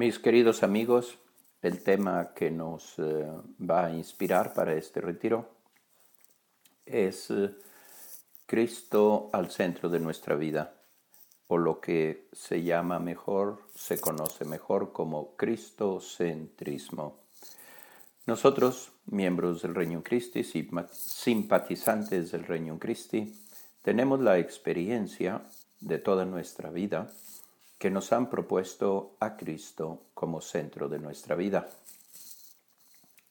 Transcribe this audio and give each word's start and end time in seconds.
Mis 0.00 0.18
queridos 0.18 0.62
amigos, 0.62 1.18
el 1.60 1.82
tema 1.82 2.32
que 2.34 2.50
nos 2.50 2.98
eh, 2.98 3.26
va 3.60 3.84
a 3.84 3.92
inspirar 3.92 4.54
para 4.54 4.72
este 4.72 5.02
retiro 5.02 5.50
es 6.86 7.30
eh, 7.30 7.50
Cristo 8.46 9.28
al 9.34 9.50
centro 9.50 9.90
de 9.90 10.00
nuestra 10.00 10.36
vida, 10.36 10.72
o 11.48 11.58
lo 11.58 11.82
que 11.82 12.28
se 12.32 12.62
llama 12.62 12.98
mejor, 12.98 13.60
se 13.74 14.00
conoce 14.00 14.46
mejor 14.46 14.94
como 14.94 15.36
cristocentrismo. 15.36 17.18
Nosotros, 18.24 18.92
miembros 19.04 19.60
del 19.60 19.74
Reino 19.74 20.02
Christi, 20.02 20.44
simpatizantes 20.44 22.32
del 22.32 22.44
Reino 22.44 22.78
Christi, 22.78 23.38
tenemos 23.82 24.20
la 24.20 24.38
experiencia 24.38 25.42
de 25.78 25.98
toda 25.98 26.24
nuestra 26.24 26.70
vida 26.70 27.12
que 27.80 27.90
nos 27.90 28.12
han 28.12 28.28
propuesto 28.28 29.16
a 29.20 29.38
Cristo 29.38 30.02
como 30.12 30.42
centro 30.42 30.90
de 30.90 30.98
nuestra 30.98 31.34
vida. 31.34 31.66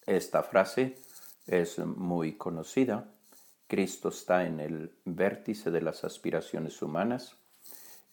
Esta 0.08 0.42
frase 0.42 0.98
es 1.46 1.78
muy 1.78 2.34
conocida. 2.34 3.14
Cristo 3.68 4.10
está 4.10 4.48
en 4.48 4.60
el 4.60 4.92
vértice 5.06 5.70
de 5.70 5.84
las 5.84 6.04
aspiraciones 6.04 6.82
humanas. 6.82 7.36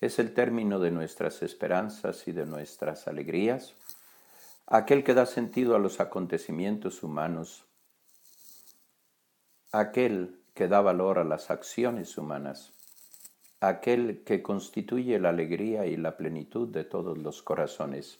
Es 0.02 0.18
el 0.18 0.34
término 0.34 0.78
de 0.78 0.90
nuestras 0.90 1.40
esperanzas 1.40 2.28
y 2.28 2.32
de 2.32 2.44
nuestras 2.44 3.08
alegrías. 3.08 3.72
Aquel 4.66 5.04
que 5.04 5.14
da 5.14 5.24
sentido 5.24 5.74
a 5.74 5.78
los 5.78 6.00
acontecimientos 6.00 7.02
humanos. 7.02 7.64
Aquel 9.72 10.38
que 10.52 10.68
da 10.68 10.82
valor 10.82 11.18
a 11.18 11.24
las 11.24 11.50
acciones 11.50 12.18
humanas 12.18 12.75
aquel 13.60 14.22
que 14.24 14.42
constituye 14.42 15.18
la 15.18 15.30
alegría 15.30 15.86
y 15.86 15.96
la 15.96 16.16
plenitud 16.16 16.68
de 16.68 16.84
todos 16.84 17.16
los 17.18 17.42
corazones, 17.42 18.18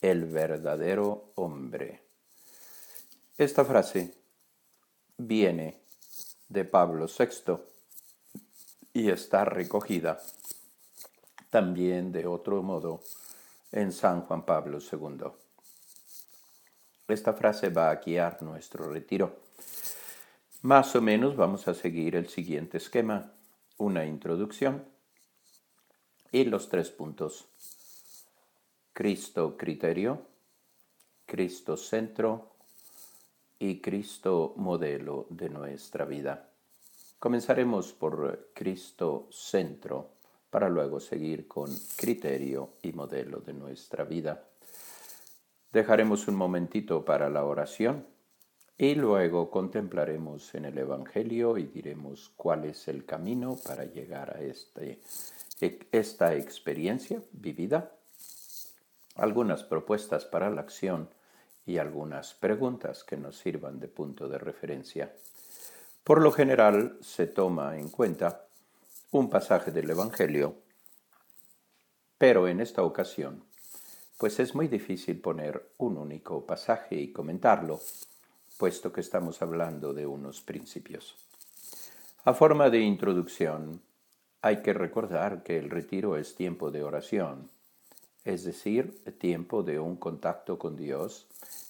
el 0.00 0.24
verdadero 0.24 1.32
hombre. 1.34 2.02
Esta 3.36 3.64
frase 3.64 4.14
viene 5.18 5.80
de 6.48 6.64
Pablo 6.64 7.06
VI 7.06 7.58
y 8.92 9.10
está 9.10 9.44
recogida 9.44 10.20
también 11.50 12.12
de 12.12 12.26
otro 12.26 12.62
modo 12.62 13.00
en 13.72 13.92
San 13.92 14.22
Juan 14.22 14.44
Pablo 14.44 14.78
II. 14.80 15.26
Esta 17.08 17.34
frase 17.34 17.68
va 17.68 17.90
a 17.90 17.96
guiar 17.96 18.42
nuestro 18.42 18.90
retiro. 18.90 19.36
Más 20.62 20.96
o 20.96 21.02
menos 21.02 21.36
vamos 21.36 21.68
a 21.68 21.74
seguir 21.74 22.16
el 22.16 22.28
siguiente 22.28 22.78
esquema 22.78 23.35
una 23.78 24.04
introducción 24.04 24.84
y 26.32 26.44
los 26.44 26.68
tres 26.68 26.90
puntos. 26.90 27.46
Cristo 28.92 29.56
criterio, 29.56 30.22
Cristo 31.26 31.76
centro 31.76 32.52
y 33.58 33.80
Cristo 33.80 34.54
modelo 34.56 35.26
de 35.30 35.48
nuestra 35.48 36.04
vida. 36.04 36.48
Comenzaremos 37.18 37.92
por 37.92 38.50
Cristo 38.54 39.28
centro 39.30 40.10
para 40.50 40.68
luego 40.68 41.00
seguir 41.00 41.46
con 41.46 41.70
criterio 41.96 42.74
y 42.82 42.92
modelo 42.92 43.40
de 43.40 43.52
nuestra 43.52 44.04
vida. 44.04 44.44
Dejaremos 45.72 46.28
un 46.28 46.36
momentito 46.36 47.04
para 47.04 47.28
la 47.28 47.44
oración 47.44 48.06
y 48.78 48.94
luego 48.94 49.50
contemplaremos 49.50 50.54
en 50.54 50.66
el 50.66 50.76
Evangelio 50.76 51.56
y 51.56 51.64
diremos 51.64 52.30
cuál 52.36 52.66
es 52.66 52.88
el 52.88 53.06
camino 53.06 53.56
para 53.64 53.84
llegar 53.84 54.36
a 54.36 54.40
este, 54.40 55.00
e, 55.60 55.78
esta 55.92 56.34
experiencia 56.34 57.22
vivida, 57.32 57.92
algunas 59.14 59.64
propuestas 59.64 60.26
para 60.26 60.50
la 60.50 60.60
acción 60.60 61.08
y 61.64 61.78
algunas 61.78 62.34
preguntas 62.34 63.02
que 63.02 63.16
nos 63.16 63.38
sirvan 63.38 63.80
de 63.80 63.88
punto 63.88 64.28
de 64.28 64.38
referencia. 64.38 65.10
Por 66.04 66.20
lo 66.20 66.30
general 66.30 66.98
se 67.00 67.26
toma 67.26 67.78
en 67.78 67.88
cuenta 67.88 68.44
un 69.10 69.30
pasaje 69.30 69.70
del 69.70 69.88
Evangelio, 69.88 70.54
pero 72.18 72.46
en 72.46 72.60
esta 72.60 72.82
ocasión, 72.82 73.42
pues 74.18 74.38
es 74.38 74.54
muy 74.54 74.68
difícil 74.68 75.20
poner 75.20 75.66
un 75.78 75.96
único 75.96 76.44
pasaje 76.44 76.96
y 76.96 77.12
comentarlo 77.12 77.80
puesto 78.56 78.92
que 78.92 79.00
estamos 79.00 79.42
hablando 79.42 79.92
de 79.92 80.06
unos 80.06 80.40
principios. 80.40 81.16
A 82.24 82.34
forma 82.34 82.70
de 82.70 82.80
introducción, 82.80 83.80
hay 84.42 84.62
que 84.62 84.72
recordar 84.72 85.42
que 85.42 85.58
el 85.58 85.70
retiro 85.70 86.16
es 86.16 86.34
tiempo 86.34 86.70
de 86.70 86.82
oración, 86.82 87.50
es 88.24 88.44
decir, 88.44 89.02
tiempo 89.18 89.62
de 89.62 89.78
un 89.78 89.96
contacto 89.96 90.58
con 90.58 90.76
Dios 90.76 91.26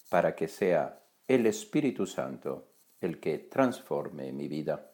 para 0.09 0.35
que 0.35 0.49
sea 0.49 1.01
el 1.29 1.47
Espíritu 1.47 2.07
Santo 2.07 2.67
el 3.01 3.21
que 3.21 3.39
transforme 3.39 4.33
mi 4.33 4.49
vida. 4.49 4.91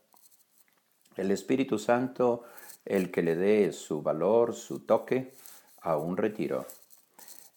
El 1.17 1.31
Espíritu 1.31 1.79
Santo 1.79 2.45
el 2.85 3.11
que 3.11 3.23
le 3.23 3.37
dé 3.37 3.73
su 3.73 4.03
valor, 4.03 4.55
su 4.55 4.81
toque 4.81 5.35
a 5.83 5.97
un 5.97 6.17
retiro. 6.17 6.67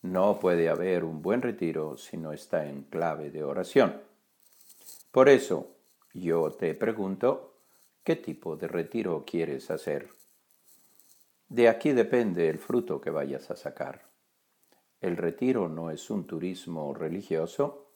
No 0.03 0.39
puede 0.39 0.69
haber 0.69 1.03
un 1.03 1.21
buen 1.21 1.41
retiro 1.41 1.97
si 1.97 2.17
no 2.17 2.31
está 2.31 2.67
en 2.67 2.83
clave 2.83 3.31
de 3.31 3.43
oración. 3.43 4.01
Por 5.15 5.29
eso 5.29 5.71
yo 6.13 6.51
te 6.51 6.73
pregunto, 6.73 7.53
¿qué 8.03 8.17
tipo 8.17 8.57
de 8.57 8.67
retiro 8.67 9.23
quieres 9.25 9.71
hacer? 9.71 10.09
De 11.47 11.69
aquí 11.69 11.93
depende 11.93 12.49
el 12.49 12.59
fruto 12.59 12.99
que 12.99 13.11
vayas 13.11 13.49
a 13.49 13.55
sacar. 13.55 14.09
El 14.99 15.15
retiro 15.15 15.69
no 15.69 15.89
es 15.89 16.09
un 16.09 16.27
turismo 16.27 16.93
religioso, 16.93 17.91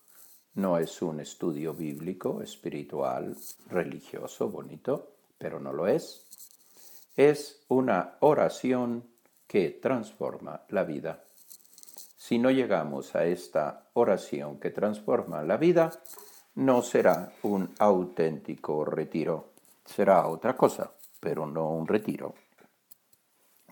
no 0.54 0.78
es 0.78 1.02
un 1.02 1.20
estudio 1.20 1.74
bíblico, 1.74 2.42
espiritual, 2.42 3.36
religioso, 3.68 4.48
bonito, 4.48 5.12
pero 5.38 5.60
no 5.60 5.74
lo 5.74 5.88
es. 5.88 6.26
Es 7.18 7.66
una 7.68 8.16
oración 8.22 9.04
que 9.46 9.72
transforma 9.72 10.62
la 10.70 10.86
vida. 10.86 11.26
Si 12.16 12.40
no 12.40 12.50
llegamos 12.50 13.14
a 13.14 13.26
esta 13.26 13.90
oración 13.92 14.58
que 14.58 14.70
transforma 14.70 15.44
la 15.44 15.58
vida, 15.58 15.92
no 16.60 16.82
será 16.82 17.32
un 17.44 17.74
auténtico 17.80 18.84
retiro. 18.84 19.54
Será 19.86 20.28
otra 20.28 20.58
cosa, 20.58 20.92
pero 21.20 21.46
no 21.48 21.70
un 21.70 21.88
retiro. 21.88 22.36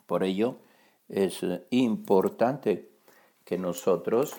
Por 0.06 0.24
ello, 0.24 0.59
es 1.09 1.46
importante 1.70 2.90
que 3.44 3.58
nosotros 3.58 4.34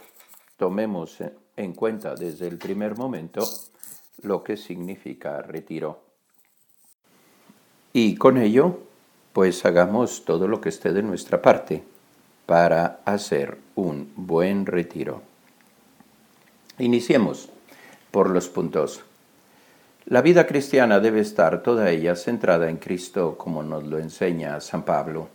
tomemos 0.56 1.18
en 1.56 1.74
cuenta 1.74 2.14
desde 2.14 2.48
el 2.48 2.56
primer 2.56 2.96
momento 2.96 3.42
lo 4.22 4.42
que 4.42 4.56
significa 4.56 5.42
retiro. 5.42 6.00
Y 7.92 8.16
con 8.16 8.38
ello, 8.38 8.78
pues 9.34 9.64
hagamos 9.66 10.24
todo 10.24 10.48
lo 10.48 10.60
que 10.60 10.70
esté 10.70 10.94
de 10.94 11.02
nuestra 11.02 11.42
parte 11.42 11.84
para 12.46 13.02
hacer 13.04 13.58
un 13.74 14.10
buen 14.16 14.64
retiro. 14.64 15.20
Iniciemos 16.78 17.50
por 18.18 18.30
los 18.30 18.48
puntos. 18.48 19.04
La 20.06 20.22
vida 20.22 20.44
cristiana 20.44 20.98
debe 20.98 21.20
estar 21.20 21.62
toda 21.62 21.88
ella 21.88 22.16
centrada 22.16 22.68
en 22.68 22.78
Cristo 22.78 23.38
como 23.38 23.62
nos 23.62 23.84
lo 23.84 23.96
enseña 23.96 24.60
San 24.60 24.82
Pablo. 24.82 25.28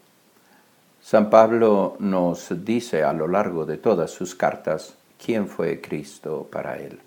San 1.01 1.29
Pablo 1.29 1.95
nos 1.99 2.66
dice 2.66 3.01
a 3.05 3.13
lo 3.13 3.29
largo 3.29 3.66
de 3.66 3.77
todas 3.77 4.11
sus 4.11 4.35
cartas 4.35 4.95
quién 5.17 5.47
fue 5.47 5.79
Cristo 5.79 6.45
para 6.51 6.77
él. 6.77 6.99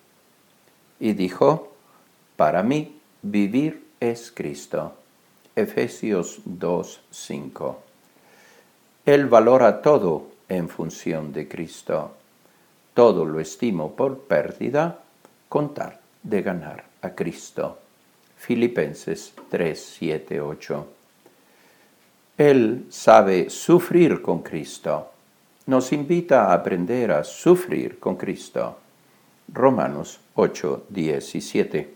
Y 0.98 1.12
dijo, 1.12 1.74
para 2.36 2.62
mí 2.62 2.98
vivir 3.20 3.84
es 4.00 4.32
Cristo. 4.34 4.94
Efesios 5.54 6.40
2:5. 6.46 7.76
Él 9.04 9.26
valora 9.26 9.82
todo 9.82 10.28
en 10.48 10.70
función 10.70 11.34
de 11.34 11.46
Cristo. 11.46 12.12
Todo 12.94 13.26
lo 13.26 13.40
estimo 13.40 13.94
por 13.94 14.20
pérdida 14.20 15.00
contar 15.48 16.00
de 16.22 16.42
ganar 16.42 16.84
a 17.02 17.10
Cristo. 17.10 17.78
Filipenses 18.36 19.32
3, 19.48 19.96
7, 19.98 20.40
8. 20.40 20.86
Él 22.38 22.86
sabe 22.90 23.48
sufrir 23.48 24.20
con 24.20 24.42
Cristo. 24.42 25.10
Nos 25.66 25.92
invita 25.92 26.46
a 26.46 26.54
aprender 26.54 27.10
a 27.10 27.24
sufrir 27.24 27.98
con 27.98 28.16
Cristo. 28.16 28.78
Romanos 29.52 30.20
8, 30.34 30.86
17. 30.88 31.94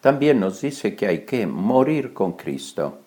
También 0.00 0.40
nos 0.40 0.60
dice 0.60 0.94
que 0.94 1.06
hay 1.06 1.24
que 1.24 1.46
morir 1.46 2.12
con 2.12 2.32
Cristo. 2.32 2.98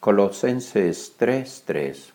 Colosenses 0.00 1.14
3, 1.16 1.62
3. 1.66 2.12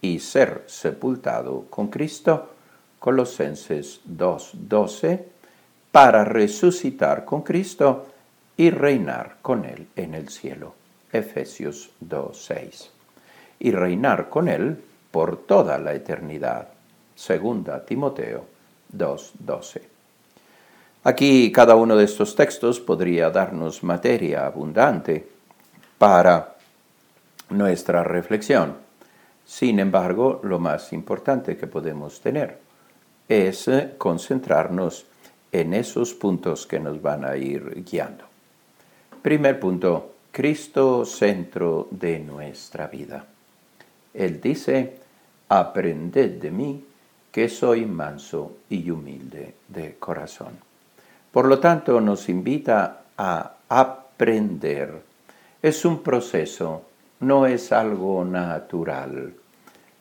Y 0.00 0.18
ser 0.20 0.64
sepultado 0.66 1.66
con 1.70 1.88
Cristo 1.88 2.54
Colosenses 2.98 4.00
2.12, 4.08 5.22
para 5.92 6.24
resucitar 6.24 7.24
con 7.24 7.42
Cristo 7.42 8.06
y 8.56 8.70
reinar 8.70 9.36
con 9.40 9.64
Él 9.64 9.86
en 9.96 10.14
el 10.14 10.28
cielo. 10.28 10.74
Efesios 11.12 11.90
2.6. 12.04 12.88
Y 13.60 13.70
reinar 13.70 14.28
con 14.28 14.48
Él 14.48 14.82
por 15.10 15.38
toda 15.38 15.78
la 15.78 15.94
eternidad. 15.94 16.68
Segunda 17.14 17.84
Timoteo 17.84 18.44
2.12. 18.96 19.80
Aquí 21.04 21.50
cada 21.52 21.74
uno 21.76 21.96
de 21.96 22.04
estos 22.04 22.34
textos 22.34 22.80
podría 22.80 23.30
darnos 23.30 23.82
materia 23.82 24.46
abundante 24.46 25.26
para 25.96 26.56
nuestra 27.50 28.04
reflexión. 28.04 28.76
Sin 29.46 29.80
embargo, 29.80 30.40
lo 30.42 30.58
más 30.58 30.92
importante 30.92 31.56
que 31.56 31.66
podemos 31.66 32.20
tener 32.20 32.67
es 33.28 33.68
concentrarnos 33.98 35.06
en 35.52 35.74
esos 35.74 36.14
puntos 36.14 36.66
que 36.66 36.80
nos 36.80 37.00
van 37.00 37.24
a 37.24 37.36
ir 37.36 37.84
guiando. 37.84 38.24
Primer 39.22 39.60
punto, 39.60 40.14
Cristo 40.30 41.04
centro 41.04 41.88
de 41.90 42.18
nuestra 42.20 42.86
vida. 42.86 43.24
Él 44.14 44.40
dice, 44.40 44.96
aprended 45.48 46.40
de 46.40 46.50
mí, 46.50 46.84
que 47.30 47.48
soy 47.48 47.84
manso 47.86 48.58
y 48.70 48.90
humilde 48.90 49.54
de 49.68 49.96
corazón. 49.96 50.58
Por 51.30 51.46
lo 51.46 51.58
tanto, 51.58 52.00
nos 52.00 52.28
invita 52.28 53.02
a 53.16 53.54
aprender. 53.68 55.02
Es 55.60 55.84
un 55.84 56.02
proceso, 56.02 56.82
no 57.20 57.46
es 57.46 57.72
algo 57.72 58.24
natural. 58.24 59.34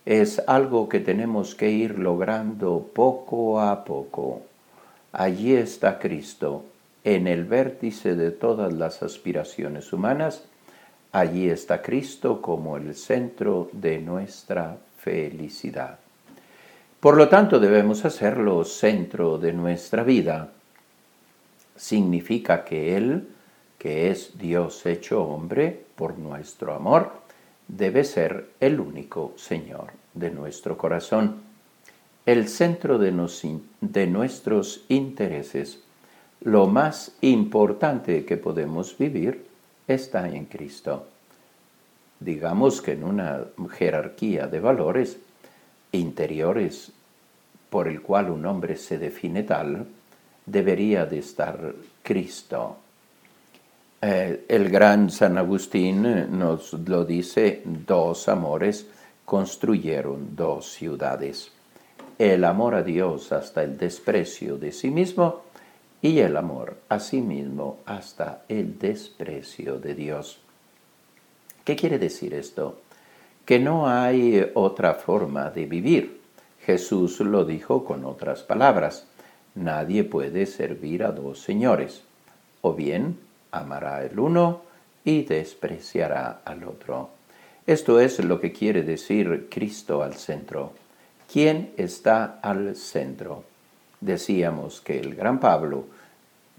Es 0.08 0.42
algo 0.48 0.88
que 0.88 1.02
tenemos 1.02 1.54
que 1.54 1.70
ir 1.70 2.00
logrando 2.00 2.92
poco 2.94 3.60
a 3.60 3.84
poco. 3.84 4.42
Allí 5.12 5.54
está 5.54 6.00
Cristo, 6.00 6.64
en 7.04 7.28
el 7.28 7.44
vértice 7.44 8.16
de 8.16 8.32
todas 8.32 8.72
las 8.72 9.04
aspiraciones 9.04 9.92
humanas. 9.92 10.46
Allí 11.12 11.50
está 11.50 11.82
Cristo 11.82 12.42
como 12.42 12.78
el 12.78 12.96
centro 12.96 13.70
de 13.74 14.00
nuestra 14.00 14.78
felicidad. 14.98 16.00
Por 17.02 17.18
lo 17.18 17.28
tanto, 17.28 17.60
debemos 17.60 18.06
hacerlo 18.06 18.64
centro 18.64 19.38
de 19.38 19.52
nuestra 19.52 20.04
vida. 20.04 20.52
Significa 21.76 22.64
que 22.64 22.96
Él, 22.96 23.28
que 23.78 24.10
es 24.10 24.38
Dios 24.38 24.86
hecho 24.86 25.22
hombre 25.26 25.78
por 25.98 26.18
nuestro 26.18 26.74
amor, 26.74 27.27
debe 27.68 28.04
ser 28.04 28.50
el 28.60 28.80
único 28.80 29.34
Señor 29.36 29.92
de 30.14 30.32
nuestro 30.32 30.78
corazón, 30.78 31.42
el 32.26 32.48
centro 32.48 32.98
de, 32.98 33.14
de 33.82 34.08
nuestros 34.08 34.86
intereses. 34.90 35.84
Lo 36.42 36.68
más 36.68 37.16
importante 37.22 38.26
que 38.26 38.38
podemos 38.38 38.98
vivir 38.98 39.46
está 39.88 40.28
en 40.30 40.46
Cristo. 40.46 41.08
Digamos 42.20 42.82
que 42.82 42.94
en 42.94 43.04
una 43.04 43.46
jerarquía 43.72 44.48
de 44.48 44.60
valores, 44.60 45.18
interiores 45.92 46.92
por 47.70 47.88
el 47.88 48.02
cual 48.02 48.30
un 48.30 48.46
hombre 48.46 48.76
se 48.78 48.98
define 48.98 49.44
tal, 49.44 49.88
debería 50.46 51.06
de 51.06 51.20
estar 51.20 51.76
Cristo. 52.02 52.78
Eh, 54.00 54.46
el 54.48 54.70
gran 54.70 55.10
San 55.10 55.40
Agustín 55.40 56.38
nos 56.38 56.74
lo 56.74 57.04
dice, 57.04 57.64
dos 57.66 58.30
amores 58.30 58.88
construyeron 59.26 60.36
dos 60.36 60.72
ciudades. 60.72 61.52
El 62.20 62.44
amor 62.44 62.76
a 62.76 62.84
Dios 62.84 63.32
hasta 63.32 63.64
el 63.64 63.78
desprecio 63.78 64.58
de 64.58 64.72
sí 64.72 64.92
mismo 64.92 65.42
y 66.02 66.20
el 66.20 66.38
amor 66.38 66.78
a 66.90 67.00
sí 67.00 67.22
mismo 67.22 67.80
hasta 67.86 68.44
el 68.48 68.78
desprecio 68.78 69.80
de 69.80 69.96
Dios. 69.96 70.40
¿Qué 71.64 71.76
quiere 71.76 71.98
decir 71.98 72.36
esto? 72.36 72.80
Que 73.46 73.60
no 73.60 73.90
hay 73.90 74.52
otra 74.54 74.94
forma 74.94 75.50
de 75.50 75.66
vivir. 75.66 76.22
Jesús 76.64 77.20
lo 77.20 77.46
dijo 77.46 77.84
con 77.84 78.06
otras 78.06 78.44
palabras. 78.44 79.08
Nadie 79.56 80.04
puede 80.04 80.46
servir 80.46 81.04
a 81.04 81.12
dos 81.12 81.42
señores. 81.42 82.04
O 82.62 82.74
bien 82.74 83.27
amará 83.60 84.04
el 84.04 84.20
uno 84.20 84.62
y 85.04 85.24
despreciará 85.24 86.42
al 86.44 86.64
otro. 86.64 87.10
Esto 87.66 88.00
es 88.00 88.20
lo 88.24 88.40
que 88.40 88.52
quiere 88.52 88.84
decir 88.84 89.48
Cristo 89.50 90.02
al 90.02 90.16
centro. 90.16 90.74
¿Quién 91.32 91.72
está 91.78 92.40
al 92.42 92.76
centro? 92.76 93.44
Decíamos 94.00 94.82
que 94.82 95.00
el 95.00 95.16
gran 95.16 95.40
Pablo 95.40 95.86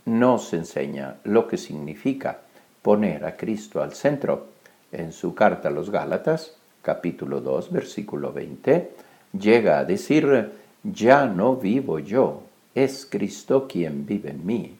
nos 0.04 0.52
enseña 0.52 1.16
lo 1.24 1.46
que 1.46 1.56
significa 1.56 2.40
poner 2.82 3.24
a 3.24 3.36
Cristo 3.36 3.82
al 3.82 3.92
centro. 3.92 4.48
En 4.90 5.12
su 5.12 5.34
carta 5.34 5.68
a 5.68 5.70
los 5.70 5.90
Gálatas, 5.90 6.54
capítulo 6.82 7.42
2, 7.42 7.70
versículo 7.70 8.32
20, 8.32 8.90
llega 9.38 9.78
a 9.78 9.84
decir, 9.84 10.52
ya 10.82 11.26
no 11.26 11.56
vivo 11.56 11.98
yo, 11.98 12.42
es 12.74 13.06
Cristo 13.06 13.66
quien 13.68 14.06
vive 14.06 14.30
en 14.30 14.46
mí. 14.46 14.77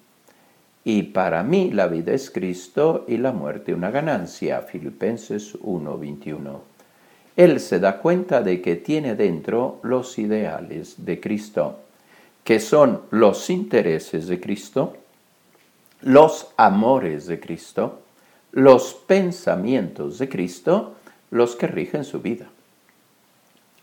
Y 0.88 1.02
para 1.02 1.42
mí 1.42 1.70
la 1.70 1.86
vida 1.86 2.14
es 2.14 2.30
Cristo 2.30 3.04
y 3.06 3.18
la 3.18 3.30
muerte 3.30 3.74
una 3.74 3.90
ganancia. 3.90 4.62
Filipenses 4.62 5.54
1:21. 5.60 6.62
Él 7.36 7.60
se 7.60 7.78
da 7.78 7.98
cuenta 7.98 8.40
de 8.40 8.62
que 8.62 8.76
tiene 8.76 9.14
dentro 9.14 9.80
los 9.82 10.18
ideales 10.18 11.04
de 11.04 11.20
Cristo, 11.20 11.80
que 12.42 12.58
son 12.58 13.02
los 13.10 13.50
intereses 13.50 14.28
de 14.28 14.40
Cristo, 14.40 14.96
los 16.00 16.54
amores 16.56 17.26
de 17.26 17.38
Cristo, 17.38 18.00
los 18.52 18.94
pensamientos 18.94 20.18
de 20.18 20.30
Cristo, 20.30 20.94
los 21.30 21.54
que 21.54 21.66
rigen 21.66 22.02
su 22.02 22.22
vida. 22.22 22.46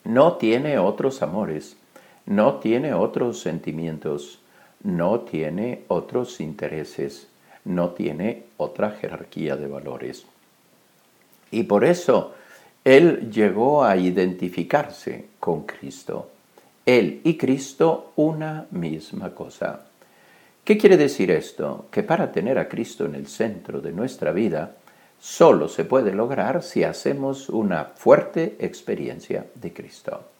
No 0.06 0.38
tiene 0.38 0.80
otros 0.80 1.22
amores, 1.22 1.78
no 2.26 2.56
tiene 2.56 2.96
otros 2.96 3.42
sentimientos, 3.42 4.40
no 4.86 5.22
tiene 5.22 5.84
otros 5.88 6.40
intereses, 6.40 7.28
no 7.66 7.90
tiene 7.90 8.44
otra 8.58 8.92
jerarquía 8.92 9.56
de 9.58 9.68
valores. 9.68 10.26
Y 11.52 11.64
por 11.64 11.84
eso 11.84 12.36
él 12.84 13.32
llegó 13.32 13.84
a 13.84 13.98
identificarse 13.98 15.30
con 15.40 15.64
Cristo. 15.64 16.30
Él 16.86 17.22
y 17.24 17.36
Cristo 17.36 18.12
una 18.16 18.68
misma 18.70 19.34
cosa. 19.34 19.86
¿Qué 20.64 20.78
quiere 20.78 20.98
decir 20.98 21.32
esto? 21.32 21.88
Que 21.90 22.04
para 22.04 22.32
tener 22.32 22.60
a 22.60 22.70
Cristo 22.70 23.06
en 23.06 23.16
el 23.16 23.28
centro 23.28 23.82
de 23.82 23.92
nuestra 23.92 24.32
vida, 24.32 24.76
solo 25.20 25.68
se 25.68 25.86
puede 25.86 26.14
lograr 26.14 26.62
si 26.62 26.84
hacemos 26.84 27.50
una 27.50 27.86
fuerte 27.96 28.56
experiencia 28.60 29.48
de 29.56 29.74
Cristo. 29.74 30.35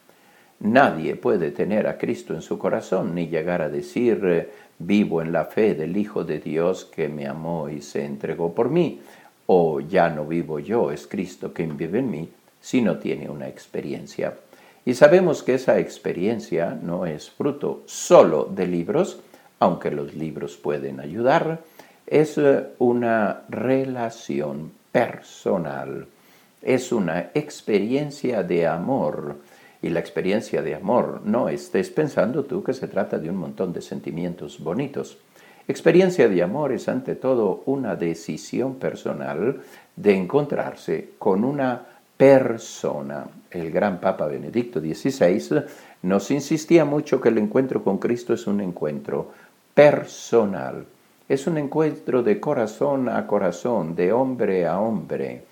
Nadie 0.60 1.16
puede 1.16 1.50
tener 1.50 1.86
a 1.86 1.98
Cristo 1.98 2.34
en 2.34 2.40
su 2.40 2.58
corazón 2.58 3.14
ni 3.14 3.28
llegar 3.28 3.60
a 3.60 3.68
decir, 3.68 4.20
eh, 4.24 4.50
vivo 4.78 5.20
en 5.20 5.32
la 5.32 5.44
fe 5.44 5.74
del 5.74 5.96
Hijo 5.96 6.24
de 6.24 6.38
Dios 6.38 6.84
que 6.86 7.08
me 7.08 7.26
amó 7.26 7.68
y 7.68 7.82
se 7.82 8.04
entregó 8.04 8.54
por 8.54 8.70
mí, 8.70 9.00
o 9.46 9.80
ya 9.80 10.08
no 10.08 10.24
vivo 10.24 10.58
yo, 10.58 10.90
es 10.90 11.06
Cristo 11.06 11.52
quien 11.52 11.76
vive 11.76 11.98
en 11.98 12.10
mí, 12.10 12.28
si 12.60 12.80
no 12.80 12.98
tiene 12.98 13.28
una 13.28 13.48
experiencia. 13.48 14.34
Y 14.84 14.94
sabemos 14.94 15.42
que 15.42 15.54
esa 15.54 15.78
experiencia 15.78 16.78
no 16.80 17.06
es 17.06 17.30
fruto 17.30 17.82
solo 17.86 18.44
de 18.44 18.66
libros, 18.66 19.20
aunque 19.58 19.90
los 19.90 20.14
libros 20.14 20.56
pueden 20.56 21.00
ayudar, 21.00 21.60
es 22.06 22.38
eh, 22.38 22.64
una 22.78 23.42
relación 23.48 24.72
personal, 24.90 26.06
es 26.62 26.92
una 26.92 27.30
experiencia 27.34 28.42
de 28.42 28.66
amor 28.66 29.36
y 29.86 29.90
la 29.90 30.00
experiencia 30.00 30.62
de 30.62 30.74
amor. 30.74 31.20
No 31.24 31.48
estés 31.48 31.90
pensando 31.90 32.44
tú 32.44 32.62
que 32.62 32.74
se 32.74 32.88
trata 32.88 33.18
de 33.18 33.30
un 33.30 33.36
montón 33.36 33.72
de 33.72 33.80
sentimientos 33.80 34.58
bonitos. 34.58 35.18
Experiencia 35.68 36.28
de 36.28 36.42
amor 36.42 36.72
es 36.72 36.88
ante 36.88 37.14
todo 37.14 37.62
una 37.66 37.96
decisión 37.96 38.76
personal 38.76 39.60
de 39.94 40.14
encontrarse 40.14 41.10
con 41.18 41.44
una 41.44 41.82
persona. 42.16 43.26
El 43.50 43.70
gran 43.70 44.00
Papa 44.00 44.26
Benedicto 44.26 44.80
XVI 44.80 45.64
nos 46.02 46.30
insistía 46.30 46.84
mucho 46.84 47.20
que 47.20 47.28
el 47.30 47.38
encuentro 47.38 47.82
con 47.82 47.98
Cristo 47.98 48.34
es 48.34 48.46
un 48.46 48.60
encuentro 48.60 49.32
personal. 49.74 50.84
Es 51.28 51.46
un 51.46 51.58
encuentro 51.58 52.22
de 52.22 52.38
corazón 52.38 53.08
a 53.08 53.26
corazón, 53.26 53.96
de 53.96 54.12
hombre 54.12 54.66
a 54.66 54.78
hombre. 54.78 55.44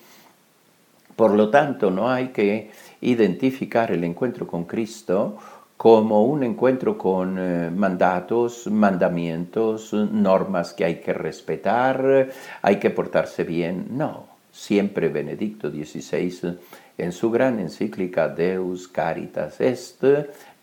Por 1.16 1.32
lo 1.32 1.50
tanto, 1.50 1.90
no 1.90 2.10
hay 2.10 2.28
que 2.28 2.70
identificar 3.04 3.92
el 3.92 4.04
encuentro 4.04 4.46
con 4.46 4.64
Cristo 4.64 5.38
como 5.76 6.24
un 6.24 6.44
encuentro 6.44 6.96
con 6.96 7.36
eh, 7.38 7.70
mandatos, 7.70 8.66
mandamientos, 8.68 9.92
normas 9.92 10.72
que 10.72 10.84
hay 10.84 11.00
que 11.00 11.12
respetar, 11.12 12.30
hay 12.62 12.76
que 12.76 12.90
portarse 12.90 13.44
bien. 13.44 13.88
No, 13.90 14.26
siempre 14.52 15.08
Benedicto 15.08 15.70
XVI 15.70 16.58
en 16.96 17.12
su 17.12 17.30
gran 17.30 17.58
encíclica 17.58 18.28
Deus 18.28 18.88
Caritas 18.88 19.60
Est 19.60 20.04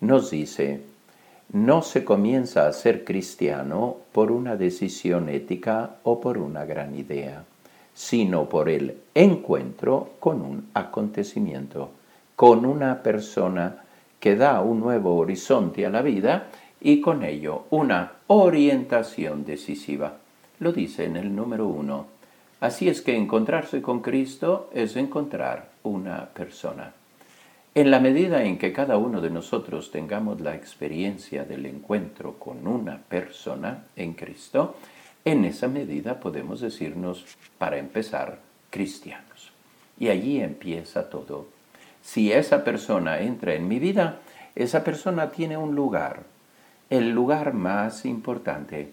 nos 0.00 0.30
dice, 0.30 0.80
no 1.52 1.82
se 1.82 2.04
comienza 2.04 2.66
a 2.66 2.72
ser 2.72 3.04
cristiano 3.04 3.96
por 4.12 4.32
una 4.32 4.56
decisión 4.56 5.28
ética 5.28 5.96
o 6.04 6.20
por 6.20 6.38
una 6.38 6.64
gran 6.64 6.96
idea 6.96 7.44
sino 7.94 8.48
por 8.48 8.68
el 8.68 8.96
encuentro 9.14 10.12
con 10.18 10.42
un 10.42 10.68
acontecimiento. 10.74 11.90
Con 12.36 12.64
una 12.64 13.02
persona 13.02 13.84
que 14.18 14.36
da 14.36 14.60
un 14.60 14.80
nuevo 14.80 15.16
horizonte 15.16 15.84
a 15.84 15.90
la 15.90 16.02
vida 16.02 16.48
y 16.80 17.00
con 17.00 17.22
ello 17.24 17.64
una 17.70 18.12
orientación 18.26 19.44
decisiva. 19.44 20.18
Lo 20.58 20.72
dice 20.72 21.04
en 21.04 21.16
el 21.16 21.34
número 21.34 21.66
uno. 21.66 22.06
Así 22.60 22.88
es 22.88 23.00
que 23.00 23.16
encontrarse 23.16 23.82
con 23.82 24.00
Cristo 24.00 24.70
es 24.72 24.96
encontrar 24.96 25.70
una 25.82 26.26
persona. 26.26 26.92
En 27.74 27.90
la 27.90 28.00
medida 28.00 28.44
en 28.44 28.58
que 28.58 28.72
cada 28.72 28.98
uno 28.98 29.20
de 29.20 29.30
nosotros 29.30 29.90
tengamos 29.90 30.40
la 30.40 30.54
experiencia 30.54 31.44
del 31.44 31.66
encuentro 31.66 32.34
con 32.38 32.66
una 32.66 32.98
persona 32.98 33.84
en 33.96 34.12
Cristo, 34.12 34.76
en 35.24 35.44
esa 35.44 35.68
medida 35.68 36.20
podemos 36.20 36.60
decirnos, 36.60 37.24
para 37.58 37.78
empezar, 37.78 38.40
cristianos. 38.70 39.52
Y 39.98 40.08
allí 40.08 40.40
empieza 40.40 41.08
todo. 41.08 41.46
Si 42.02 42.32
esa 42.32 42.64
persona 42.64 43.20
entra 43.20 43.54
en 43.54 43.68
mi 43.68 43.78
vida, 43.78 44.18
esa 44.54 44.84
persona 44.84 45.30
tiene 45.30 45.56
un 45.56 45.74
lugar, 45.74 46.24
el 46.90 47.10
lugar 47.10 47.54
más 47.54 48.04
importante. 48.04 48.92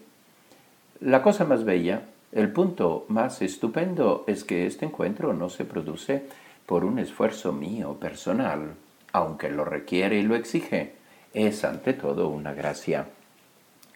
La 1.00 1.22
cosa 1.22 1.44
más 1.44 1.64
bella, 1.64 2.02
el 2.32 2.52
punto 2.52 3.04
más 3.08 3.42
estupendo 3.42 4.24
es 4.26 4.44
que 4.44 4.66
este 4.66 4.86
encuentro 4.86 5.34
no 5.34 5.50
se 5.50 5.64
produce 5.64 6.24
por 6.64 6.84
un 6.84 6.98
esfuerzo 6.98 7.52
mío 7.52 7.94
personal, 7.94 8.74
aunque 9.12 9.50
lo 9.50 9.64
requiere 9.64 10.18
y 10.18 10.22
lo 10.22 10.36
exige. 10.36 10.94
Es 11.34 11.64
ante 11.64 11.92
todo 11.92 12.28
una 12.28 12.54
gracia 12.54 13.06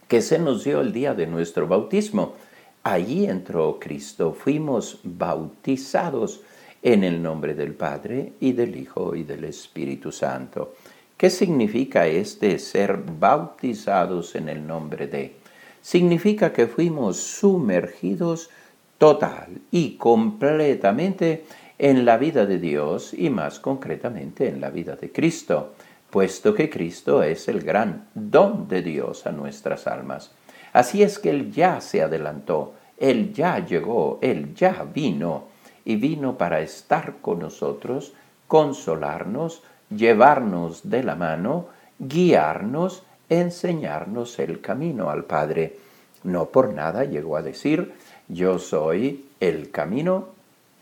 que 0.09 0.21
se 0.23 0.38
nos 0.38 0.64
dio 0.64 0.80
el 0.80 0.92
día 0.92 1.14
de 1.14 1.26
nuestro 1.26 1.66
bautismo. 1.66 2.35
Allí 2.83 3.26
entró 3.26 3.78
Cristo, 3.80 4.33
fuimos 4.33 5.00
bautizados 5.02 6.42
en 6.85 7.03
el 7.03 7.23
nombre 7.23 7.55
del 7.55 7.73
Padre 7.73 8.35
y 8.41 8.53
del 8.53 8.76
Hijo 8.76 9.17
y 9.17 9.25
del 9.25 9.45
Espíritu 9.45 10.12
Santo. 10.12 10.75
¿Qué 11.17 11.31
significa 11.31 12.07
este 12.07 12.59
ser 12.59 12.99
bautizados 13.19 14.35
en 14.35 14.50
el 14.50 14.67
nombre 14.67 15.07
de? 15.07 15.37
Significa 15.81 16.53
que 16.53 16.67
fuimos 16.67 17.17
sumergidos 17.17 18.50
total 18.99 19.62
y 19.71 19.97
completamente 19.97 21.47
en 21.79 22.05
la 22.05 22.19
vida 22.19 22.45
de 22.45 22.59
Dios 22.59 23.14
y 23.14 23.31
más 23.31 23.61
concretamente 23.61 24.47
en 24.47 24.61
la 24.61 24.69
vida 24.69 24.95
de 24.95 25.11
Cristo, 25.11 25.73
puesto 26.11 26.53
que 26.53 26.69
Cristo 26.69 27.23
es 27.23 27.49
el 27.49 27.62
gran 27.62 28.09
don 28.14 28.69
de 28.69 28.83
Dios 28.83 29.26
a 29.26 29.33
nuestras 29.33 29.87
almas. 29.87 30.33
Así 30.75 31.03
es 31.03 31.19
que 31.19 31.31
Él 31.31 31.50
ya 31.50 31.81
se 31.81 32.03
adelantó, 32.03 32.75
Él 32.99 33.33
ya 33.33 33.64
llegó, 33.64 34.19
Él 34.21 34.55
ya 34.55 34.87
vino 34.95 35.54
y 35.85 35.97
vino 35.97 36.38
para 36.38 36.61
estar 36.61 37.17
con 37.21 37.41
nosotros, 37.41 38.12
consolarnos, 38.49 39.62
llevarnos 39.91 40.88
de 40.88 41.03
la 41.03 41.14
mano, 41.14 41.69
guiarnos, 41.99 43.03
enseñarnos 43.29 44.38
el 44.38 44.61
camino 44.61 45.11
al 45.11 45.25
Padre. 45.25 45.79
No 46.23 46.47
por 46.47 46.73
nada 46.73 47.05
llegó 47.05 47.37
a 47.37 47.43
decir, 47.43 47.93
yo 48.29 48.59
soy 48.59 49.26
el 49.41 49.71
camino, 49.71 50.29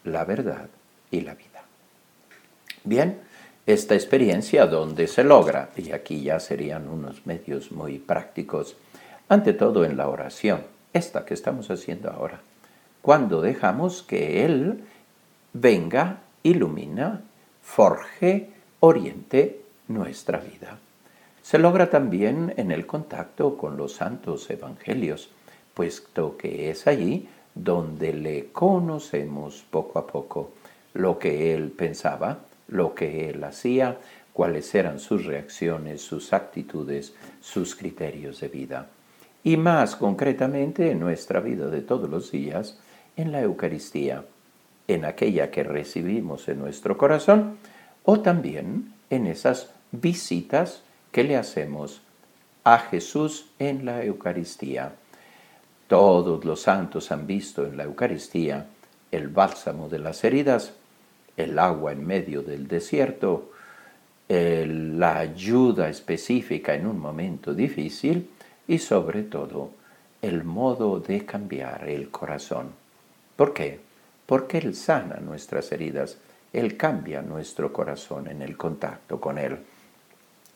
la 0.04 0.24
verdad 0.24 0.68
y 1.10 1.20
la 1.20 1.34
vida. 1.34 1.62
Bien, 2.84 3.18
esta 3.66 3.94
experiencia 3.94 4.66
donde 4.66 5.06
se 5.06 5.22
logra, 5.24 5.70
y 5.76 5.92
aquí 5.92 6.22
ya 6.22 6.40
serían 6.40 6.88
unos 6.88 7.26
medios 7.26 7.70
muy 7.70 7.98
prácticos, 7.98 8.76
ante 9.28 9.52
todo 9.52 9.84
en 9.84 9.96
la 9.96 10.08
oración, 10.08 10.62
esta 10.92 11.24
que 11.24 11.34
estamos 11.34 11.70
haciendo 11.70 12.10
ahora, 12.10 12.40
cuando 13.02 13.40
dejamos 13.40 14.02
que 14.02 14.44
Él 14.44 14.84
venga, 15.52 16.22
ilumina, 16.42 17.22
forje, 17.62 18.50
oriente 18.80 19.60
nuestra 19.88 20.38
vida. 20.38 20.78
Se 21.42 21.58
logra 21.58 21.90
también 21.90 22.54
en 22.56 22.70
el 22.70 22.86
contacto 22.86 23.56
con 23.56 23.76
los 23.76 23.94
santos 23.94 24.48
evangelios, 24.50 25.30
puesto 25.74 26.36
que 26.36 26.70
es 26.70 26.86
allí 26.86 27.28
donde 27.54 28.12
le 28.12 28.46
conocemos 28.52 29.64
poco 29.70 29.98
a 29.98 30.06
poco 30.06 30.52
lo 30.94 31.18
que 31.18 31.54
él 31.54 31.70
pensaba, 31.70 32.38
lo 32.68 32.94
que 32.94 33.28
él 33.28 33.42
hacía, 33.44 33.98
cuáles 34.32 34.74
eran 34.74 34.98
sus 34.98 35.26
reacciones, 35.26 36.00
sus 36.00 36.32
actitudes, 36.32 37.14
sus 37.40 37.74
criterios 37.74 38.40
de 38.40 38.48
vida. 38.48 38.88
Y 39.44 39.56
más 39.56 39.96
concretamente 39.96 40.90
en 40.90 41.00
nuestra 41.00 41.40
vida 41.40 41.66
de 41.68 41.82
todos 41.82 42.08
los 42.08 42.30
días, 42.30 42.78
en 43.16 43.32
la 43.32 43.42
Eucaristía, 43.42 44.24
en 44.92 45.04
aquella 45.04 45.50
que 45.50 45.62
recibimos 45.62 46.48
en 46.48 46.58
nuestro 46.58 46.96
corazón, 46.98 47.58
o 48.04 48.20
también 48.20 48.92
en 49.10 49.26
esas 49.26 49.70
visitas 49.92 50.82
que 51.10 51.24
le 51.24 51.36
hacemos 51.36 52.02
a 52.64 52.78
Jesús 52.78 53.46
en 53.58 53.84
la 53.84 54.04
Eucaristía. 54.04 54.92
Todos 55.88 56.44
los 56.44 56.62
santos 56.62 57.12
han 57.12 57.26
visto 57.26 57.66
en 57.66 57.76
la 57.76 57.84
Eucaristía 57.84 58.66
el 59.10 59.28
bálsamo 59.28 59.88
de 59.88 59.98
las 59.98 60.24
heridas, 60.24 60.72
el 61.36 61.58
agua 61.58 61.92
en 61.92 62.06
medio 62.06 62.42
del 62.42 62.66
desierto, 62.66 63.50
la 64.28 65.18
ayuda 65.18 65.90
específica 65.90 66.74
en 66.74 66.86
un 66.86 66.98
momento 66.98 67.52
difícil 67.52 68.30
y 68.66 68.78
sobre 68.78 69.24
todo 69.24 69.70
el 70.22 70.44
modo 70.44 71.00
de 71.00 71.26
cambiar 71.26 71.86
el 71.88 72.08
corazón. 72.10 72.70
¿Por 73.36 73.52
qué? 73.52 73.91
Porque 74.32 74.56
Él 74.56 74.74
sana 74.74 75.16
nuestras 75.20 75.70
heridas 75.72 76.16
él 76.54 76.78
cambia 76.78 77.20
nuestro 77.20 77.70
corazón 77.70 78.28
en 78.28 78.40
el 78.40 78.56
contacto 78.56 79.20
con 79.20 79.36
Él. 79.36 79.58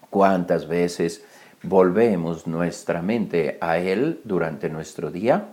¿Cuántas 0.08 0.66
veces 0.66 1.22
volvemos 1.62 2.46
nuestra 2.46 3.02
mente 3.02 3.58
a 3.60 3.76
Él 3.76 4.22
durante 4.24 4.70
nuestro 4.70 5.10
día? 5.10 5.48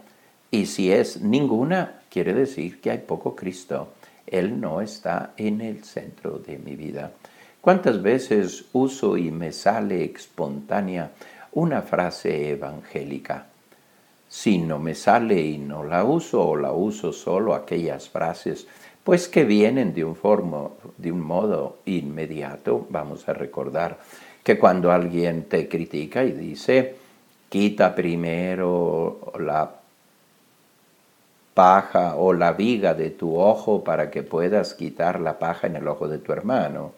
Y 0.52 0.68
si 0.68 0.90
es 0.90 1.22
ninguna, 1.22 2.02
quiere 2.10 2.34
decir 2.34 2.80
que 2.80 2.92
hay 2.92 3.00
poco 3.00 3.36
Cristo. 3.36 3.90
Él 4.26 4.58
no 4.58 4.80
está 4.80 5.34
en 5.36 5.60
el 5.60 5.84
centro 5.84 6.40
de 6.40 6.58
mi 6.58 6.78
vida. 6.78 7.12
¿Cuántas 7.60 8.02
veces 8.02 8.64
uso 8.72 9.18
y 9.18 9.32
me 9.32 9.52
sale 9.52 10.06
espontánea 10.06 11.12
una 11.52 11.82
frase 11.82 12.52
evangélica? 12.52 13.48
Si 14.34 14.58
no 14.58 14.80
me 14.80 14.96
sale 14.96 15.40
y 15.40 15.60
no 15.60 15.84
la 15.84 16.04
uso 16.04 16.44
o 16.44 16.56
la 16.56 16.72
uso 16.72 17.14
solo 17.14 17.54
aquellas 17.54 18.10
frases 18.10 18.66
pues 19.04 19.28
que 19.28 19.46
vienen 19.46 19.94
de 19.94 20.04
un, 20.04 20.16
formo, 20.16 20.78
de 20.98 21.12
un 21.12 21.22
modo 21.22 21.78
inmediato. 21.86 22.88
Vamos 22.90 23.30
a 23.30 23.34
recordar 23.34 24.00
que 24.44 24.58
cuando 24.58 24.92
alguien 24.92 25.44
te 25.44 25.70
critica 25.70 26.24
y 26.24 26.32
dice, 26.32 26.96
quita 27.48 27.94
primero 27.94 29.34
la 29.40 29.70
paja 31.54 32.16
o 32.16 32.34
la 32.34 32.54
viga 32.54 32.96
de 32.96 33.12
tu 33.12 33.38
ojo 33.38 33.84
para 33.84 34.10
que 34.10 34.24
puedas 34.24 34.74
quitar 34.74 35.20
la 35.20 35.38
paja 35.38 35.68
en 35.68 35.76
el 35.76 35.88
ojo 35.88 36.08
de 36.08 36.18
tu 36.18 36.34
hermano, 36.34 36.94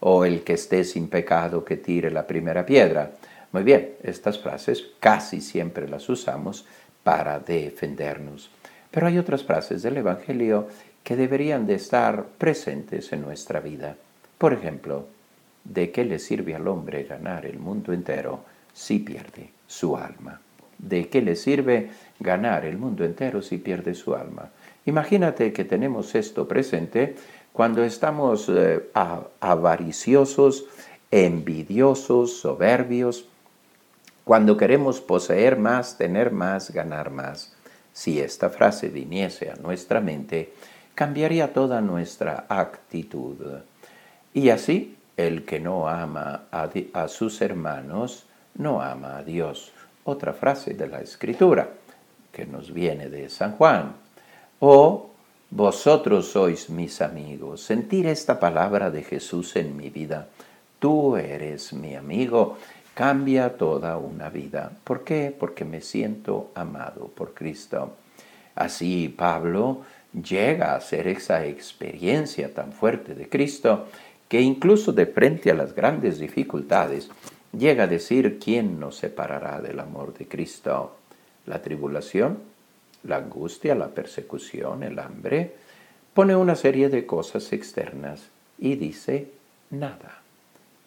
o 0.00 0.24
el 0.24 0.42
que 0.42 0.54
esté 0.54 0.84
sin 0.84 1.08
pecado 1.08 1.66
que 1.66 1.76
tire 1.76 2.10
la 2.10 2.26
primera 2.26 2.64
piedra. 2.64 3.10
Muy 3.52 3.62
bien, 3.62 3.94
estas 4.02 4.38
frases 4.38 4.88
casi 5.00 5.40
siempre 5.40 5.88
las 5.88 6.08
usamos 6.08 6.66
para 7.02 7.38
defendernos. 7.40 8.50
Pero 8.90 9.06
hay 9.06 9.18
otras 9.18 9.44
frases 9.44 9.82
del 9.82 9.96
Evangelio 9.96 10.68
que 11.02 11.16
deberían 11.16 11.66
de 11.66 11.74
estar 11.74 12.26
presentes 12.36 13.12
en 13.12 13.22
nuestra 13.22 13.60
vida. 13.60 13.96
Por 14.36 14.52
ejemplo, 14.52 15.06
¿de 15.64 15.90
qué 15.90 16.04
le 16.04 16.18
sirve 16.18 16.54
al 16.54 16.68
hombre 16.68 17.04
ganar 17.04 17.46
el 17.46 17.58
mundo 17.58 17.92
entero 17.92 18.44
si 18.72 18.98
pierde 18.98 19.50
su 19.66 19.96
alma? 19.96 20.40
¿De 20.76 21.08
qué 21.08 21.22
le 21.22 21.34
sirve 21.34 21.90
ganar 22.20 22.64
el 22.64 22.76
mundo 22.76 23.04
entero 23.04 23.40
si 23.42 23.58
pierde 23.58 23.94
su 23.94 24.14
alma? 24.14 24.50
Imagínate 24.84 25.52
que 25.52 25.64
tenemos 25.64 26.14
esto 26.14 26.46
presente 26.46 27.16
cuando 27.52 27.82
estamos 27.82 28.48
eh, 28.48 28.90
avariciosos, 29.40 30.66
envidiosos, 31.10 32.38
soberbios, 32.38 33.26
cuando 34.28 34.58
queremos 34.58 35.00
poseer 35.00 35.56
más, 35.56 35.96
tener 35.96 36.32
más, 36.32 36.70
ganar 36.70 37.10
más. 37.10 37.54
Si 37.94 38.20
esta 38.20 38.50
frase 38.50 38.90
viniese 38.90 39.50
a 39.50 39.54
nuestra 39.54 40.02
mente, 40.02 40.52
cambiaría 40.94 41.54
toda 41.54 41.80
nuestra 41.80 42.44
actitud. 42.46 43.38
Y 44.34 44.50
así, 44.50 44.98
el 45.16 45.46
que 45.46 45.60
no 45.60 45.88
ama 45.88 46.42
a, 46.50 47.08
sus 47.08 47.40
hermanos, 47.40 48.26
no 48.54 48.82
ama 48.82 49.16
a 49.16 49.22
Dios. 49.22 49.72
Otra 50.04 50.34
frase 50.34 50.74
de 50.74 50.88
la 50.88 51.00
Escritura 51.00 51.70
que 52.30 52.44
nos 52.44 52.70
viene 52.70 53.08
de 53.08 53.30
San 53.30 53.52
Juan. 53.52 53.94
O 54.60 55.08
vosotros 55.48 56.28
sois 56.32 56.68
mis 56.68 57.00
amigos. 57.00 57.62
Sentir 57.62 58.06
esta 58.06 58.38
palabra 58.38 58.90
de 58.90 59.04
Jesús 59.04 59.56
en 59.56 59.74
mi 59.74 59.88
vida. 59.88 60.28
Tú 60.78 61.16
eres 61.16 61.72
mi 61.72 61.96
amigo. 61.96 62.58
Cambia 62.98 63.56
toda 63.56 63.96
una 63.96 64.28
vida. 64.28 64.72
¿Por 64.82 65.04
qué? 65.04 65.32
Porque 65.38 65.64
me 65.64 65.82
siento 65.82 66.50
amado 66.56 67.06
por 67.06 67.32
Cristo. 67.32 67.92
Así 68.56 69.08
Pablo 69.08 69.82
llega 70.12 70.74
a 70.74 70.80
ser 70.80 71.06
esa 71.06 71.46
experiencia 71.46 72.52
tan 72.52 72.72
fuerte 72.72 73.14
de 73.14 73.28
Cristo 73.28 73.86
que 74.28 74.40
incluso 74.40 74.90
de 74.90 75.06
frente 75.06 75.52
a 75.52 75.54
las 75.54 75.76
grandes 75.76 76.18
dificultades, 76.18 77.08
llega 77.56 77.84
a 77.84 77.86
decir, 77.86 78.40
¿quién 78.40 78.80
nos 78.80 78.96
separará 78.96 79.60
del 79.60 79.78
amor 79.78 80.12
de 80.18 80.26
Cristo? 80.26 80.96
La 81.46 81.62
tribulación, 81.62 82.40
la 83.04 83.18
angustia, 83.18 83.76
la 83.76 83.90
persecución, 83.90 84.82
el 84.82 84.98
hambre, 84.98 85.54
pone 86.14 86.34
una 86.34 86.56
serie 86.56 86.88
de 86.88 87.06
cosas 87.06 87.52
externas 87.52 88.26
y 88.58 88.74
dice, 88.74 89.30
nada. 89.70 90.20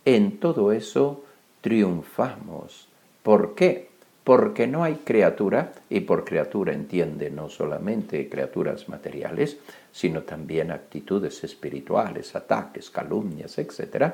En 0.04 0.40
todo 0.40 0.74
eso 0.74 1.24
triunfamos. 1.62 2.88
¿Por 3.24 3.56
qué? 3.56 3.90
Porque 4.24 4.68
no 4.68 4.84
hay 4.84 4.96
criatura, 5.04 5.74
y 5.90 6.02
por 6.02 6.26
criatura 6.26 6.74
entiende 6.74 7.32
no 7.32 7.50
solamente 7.50 8.30
criaturas 8.30 8.88
materiales, 8.88 9.58
sino 9.92 10.22
también 10.22 10.72
actitudes 10.72 11.44
espirituales, 11.44 12.36
ataques, 12.36 12.90
calumnias, 12.90 13.58
etc. 13.58 14.14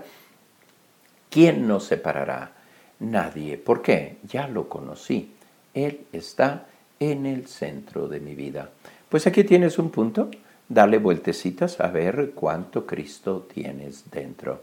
¿Quién 1.29 1.67
nos 1.67 1.85
separará? 1.85 2.51
Nadie. 2.99 3.57
¿Por 3.57 3.81
qué? 3.81 4.17
Ya 4.23 4.47
lo 4.47 4.69
conocí. 4.69 5.33
Él 5.73 6.07
está 6.11 6.67
en 6.99 7.25
el 7.25 7.47
centro 7.47 8.07
de 8.07 8.19
mi 8.19 8.33
vida. 8.33 8.69
Pues 9.09 9.27
aquí 9.27 9.43
tienes 9.43 9.77
un 9.77 9.89
punto. 9.89 10.31
Dale 10.69 10.97
vueltecitas 10.97 11.79
a 11.79 11.87
ver 11.87 12.31
cuánto 12.33 12.85
Cristo 12.85 13.47
tienes 13.53 14.09
dentro. 14.09 14.61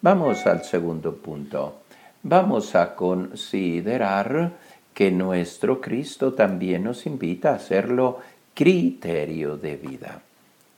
Vamos 0.00 0.46
al 0.46 0.64
segundo 0.64 1.14
punto. 1.16 1.82
Vamos 2.22 2.74
a 2.74 2.94
considerar 2.96 4.52
que 4.92 5.10
nuestro 5.12 5.80
Cristo 5.80 6.32
también 6.32 6.84
nos 6.84 7.06
invita 7.06 7.50
a 7.50 7.54
hacerlo 7.54 8.18
criterio 8.54 9.56
de 9.56 9.76
vida. 9.76 10.20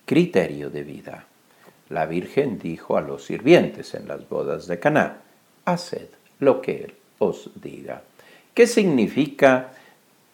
Criterio 0.05 0.69
de 0.69 0.83
vida. 0.83 1.25
La 1.89 2.05
Virgen 2.05 2.59
dijo 2.59 2.99
a 2.99 3.01
los 3.01 3.25
sirvientes 3.25 3.95
en 3.95 4.07
las 4.07 4.29
bodas 4.29 4.67
de 4.67 4.79
Caná, 4.79 5.23
haced 5.65 6.09
lo 6.41 6.61
que 6.61 6.85
Él 6.85 6.95
os 7.19 7.51
diga. 7.55 8.03
¿Qué 8.53 8.67
significa 8.67 9.73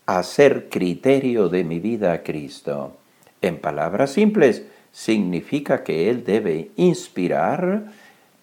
hacer 0.06 0.68
criterio 0.68 1.48
de 1.48 1.62
mi 1.62 1.78
vida 1.78 2.12
a 2.12 2.22
Cristo? 2.24 2.96
En 3.40 3.58
palabras 3.58 4.10
simples, 4.10 4.64
significa 4.90 5.84
que 5.84 6.10
Él 6.10 6.24
debe 6.24 6.72
inspirar 6.74 7.92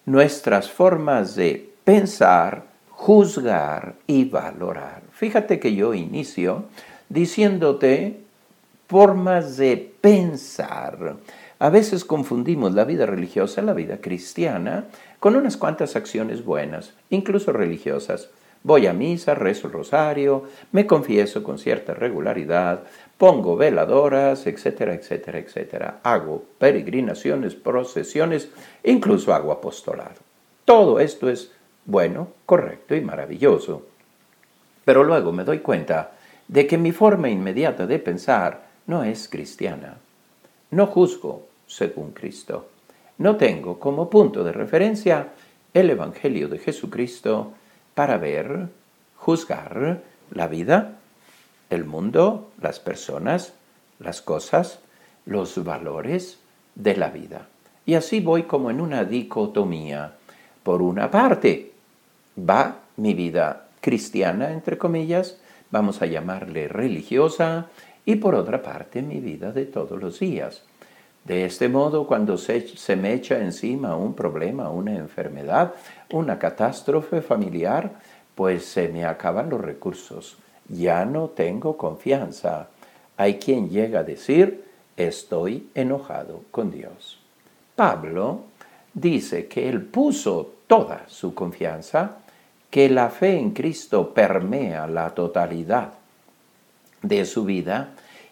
nuestras 0.06 0.72
formas 0.72 1.36
de 1.36 1.73
pensar, 1.84 2.64
juzgar 2.90 3.96
y 4.08 4.26
valorar. 4.26 5.02
Fíjate 5.12 5.60
que 5.60 5.76
yo 5.76 5.94
inicio 5.94 6.66
diciéndote 7.10 8.20
formas 8.88 9.58
de 9.58 9.94
pensar. 10.02 11.16
A 11.60 11.70
veces 11.70 12.06
confundimos 12.06 12.74
la 12.74 12.84
vida 12.84 13.06
religiosa, 13.06 13.62
la 13.62 13.74
vida 13.74 13.98
cristiana, 13.98 14.86
con 15.20 15.36
unas 15.36 15.58
cuantas 15.58 15.96
acciones 15.96 16.44
buenas, 16.44 16.94
incluso 17.10 17.52
religiosas. 17.54 18.30
Voy 18.64 18.88
a 18.88 18.94
misa, 18.94 19.36
rezo 19.36 19.68
el 19.68 19.74
rosario, 19.74 20.44
me 20.72 20.88
confieso 20.88 21.44
con 21.44 21.60
cierta 21.60 21.94
regularidad, 21.94 22.84
pongo 23.18 23.56
veladoras, 23.58 24.48
etcétera, 24.48 24.94
etcétera, 24.94 25.40
etcétera. 25.40 26.00
Hago 26.04 26.44
peregrinaciones, 26.58 27.56
procesiones, 27.56 28.50
incluso 28.84 29.34
hago 29.34 29.52
apostolado. 29.52 30.16
Todo 30.66 31.00
esto 31.00 31.30
es 31.30 31.52
bueno, 31.86 32.30
correcto 32.46 32.96
y 32.96 33.02
maravilloso. 33.02 33.86
Pero 34.86 35.04
luego 35.04 35.32
me 35.32 35.44
doy 35.44 35.60
cuenta 35.60 36.12
de 36.48 36.68
que 36.68 36.78
mi 36.78 36.92
forma 36.92 37.30
inmediata 37.30 37.88
de 37.88 38.00
pensar 38.00 38.68
no 38.88 39.04
es 39.04 39.28
cristiana. 39.28 39.98
No 40.72 40.88
juzgo 40.88 41.48
según 41.68 42.12
Cristo. 42.12 42.70
No 43.18 43.38
tengo 43.38 43.80
como 43.80 44.10
punto 44.10 44.44
de 44.44 44.52
referencia 44.52 45.30
el 45.74 45.90
Evangelio 45.90 46.48
de 46.50 46.60
Jesucristo 46.60 47.54
para 47.94 48.18
ver, 48.18 48.70
juzgar 49.18 50.02
la 50.32 50.48
vida, 50.48 50.98
el 51.70 51.86
mundo, 51.86 52.52
las 52.62 52.80
personas, 52.80 53.54
las 54.00 54.22
cosas, 54.22 54.80
los 55.26 55.64
valores 55.64 56.40
de 56.76 56.98
la 56.98 57.10
vida. 57.10 57.48
Y 57.86 57.96
así 57.96 58.20
voy 58.20 58.44
como 58.44 58.72
en 58.72 58.82
una 58.82 59.04
dicotomía. 59.04 60.16
Por 60.64 60.82
una 60.82 61.12
parte, 61.12 61.73
va 62.38 62.80
mi 62.98 63.14
vida 63.14 63.68
cristiana, 63.82 64.52
entre 64.52 64.78
comillas, 64.78 65.38
vamos 65.72 66.02
a 66.02 66.06
llamarle 66.06 66.68
religiosa, 66.68 67.68
y 68.06 68.16
por 68.16 68.36
otra 68.36 68.62
parte 68.62 69.02
mi 69.02 69.20
vida 69.20 69.52
de 69.52 69.66
todos 69.66 70.02
los 70.02 70.20
días. 70.20 70.64
De 71.24 71.46
este 71.46 71.70
modo, 71.70 72.06
cuando 72.06 72.38
se, 72.38 72.68
se, 72.68 72.96
me 72.98 73.14
echa 73.14 73.40
encima 73.40 73.96
un 73.96 74.14
problema, 74.14 74.70
una 74.70 74.94
enfermedad, 74.94 75.74
una 76.12 76.38
catástrofe 76.38 77.22
familiar, 77.22 77.92
pues 78.36 78.66
se 78.66 78.90
me 78.90 79.06
acaban 79.06 79.50
los 79.50 79.62
recursos. 79.62 80.38
Ya 80.68 81.06
no 81.06 81.30
tengo 81.30 81.78
confianza. 81.78 82.68
Hay 83.16 83.36
quien 83.36 83.70
llega 83.70 84.00
a 84.00 84.04
decir, 84.04 84.66
estoy 84.98 85.70
enojado 85.76 86.42
con 86.52 86.72
Dios. 86.72 87.20
Pablo 87.76 88.42
dice 88.94 89.48
que 89.48 89.70
él 89.70 89.82
puso 89.82 90.56
toda 90.68 91.06
su 91.08 91.34
confianza, 91.34 92.18
que 92.74 92.90
la 92.90 93.12
fe 93.12 93.38
en 93.38 93.52
Cristo 93.52 94.16
permea 94.16 94.88
la 94.88 95.12
totalidad 95.12 95.94
de 97.04 97.24
su 97.24 97.46
vida 97.46 97.92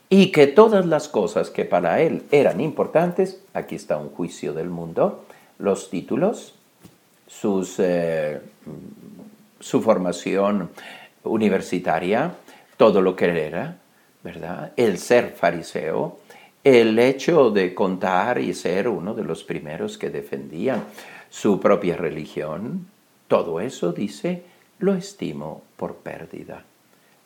y 0.09 0.31
que 0.31 0.47
todas 0.47 0.87
las 0.87 1.07
cosas 1.09 1.51
que 1.51 1.63
para 1.63 2.01
él 2.01 2.23
eran 2.31 2.59
importantes, 2.59 3.39
aquí 3.53 3.75
está 3.75 3.97
un 3.97 4.09
juicio 4.09 4.53
del 4.53 4.71
mundo, 4.71 5.25
los 5.59 5.91
títulos, 5.91 6.55
eh, 7.77 8.41
su 9.59 9.81
formación 9.83 10.71
universitaria, 11.23 12.31
todo 12.77 12.99
lo 12.99 13.15
que 13.15 13.45
era, 13.45 13.77
¿verdad? 14.23 14.71
El 14.75 14.97
ser 14.97 15.35
fariseo, 15.37 16.17
el 16.63 16.97
hecho 16.97 17.51
de 17.51 17.75
contar 17.75 18.39
y 18.39 18.55
ser 18.55 18.87
uno 18.87 19.13
de 19.13 19.23
los 19.23 19.43
primeros 19.43 19.99
que 19.99 20.09
defendían 20.09 20.85
su 21.29 21.59
propia 21.59 21.95
religión, 21.95 22.87
todo 23.31 23.61
eso 23.61 23.93
dice, 23.93 24.43
lo 24.79 24.93
estimo 24.93 25.61
por 25.77 25.95
pérdida. 25.95 26.65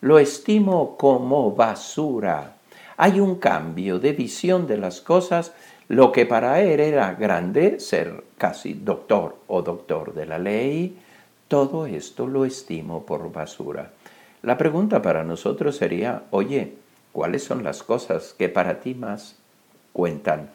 Lo 0.01 0.19
estimo 0.19 0.97
como 0.97 1.55
basura. 1.55 2.57
Hay 2.97 3.19
un 3.19 3.37
cambio 3.39 3.97
de 3.97 4.13
visión 4.13 4.67
de 4.67 4.77
las 4.77 5.01
cosas. 5.01 5.51
Lo 5.87 6.11
que 6.11 6.27
para 6.27 6.61
él 6.61 6.79
era 6.79 7.15
grande, 7.15 7.79
ser 7.79 8.23
casi 8.37 8.75
doctor 8.75 9.37
o 9.47 9.63
doctor 9.63 10.13
de 10.13 10.27
la 10.27 10.37
ley, 10.37 10.95
todo 11.47 11.87
esto 11.87 12.27
lo 12.27 12.45
estimo 12.45 13.03
por 13.03 13.31
basura. 13.31 13.91
La 14.43 14.59
pregunta 14.59 15.01
para 15.01 15.23
nosotros 15.23 15.75
sería, 15.75 16.25
oye, 16.29 16.75
¿cuáles 17.13 17.43
son 17.43 17.63
las 17.63 17.81
cosas 17.81 18.35
que 18.37 18.47
para 18.47 18.79
ti 18.79 18.93
más 18.93 19.37
cuentan? 19.91 20.51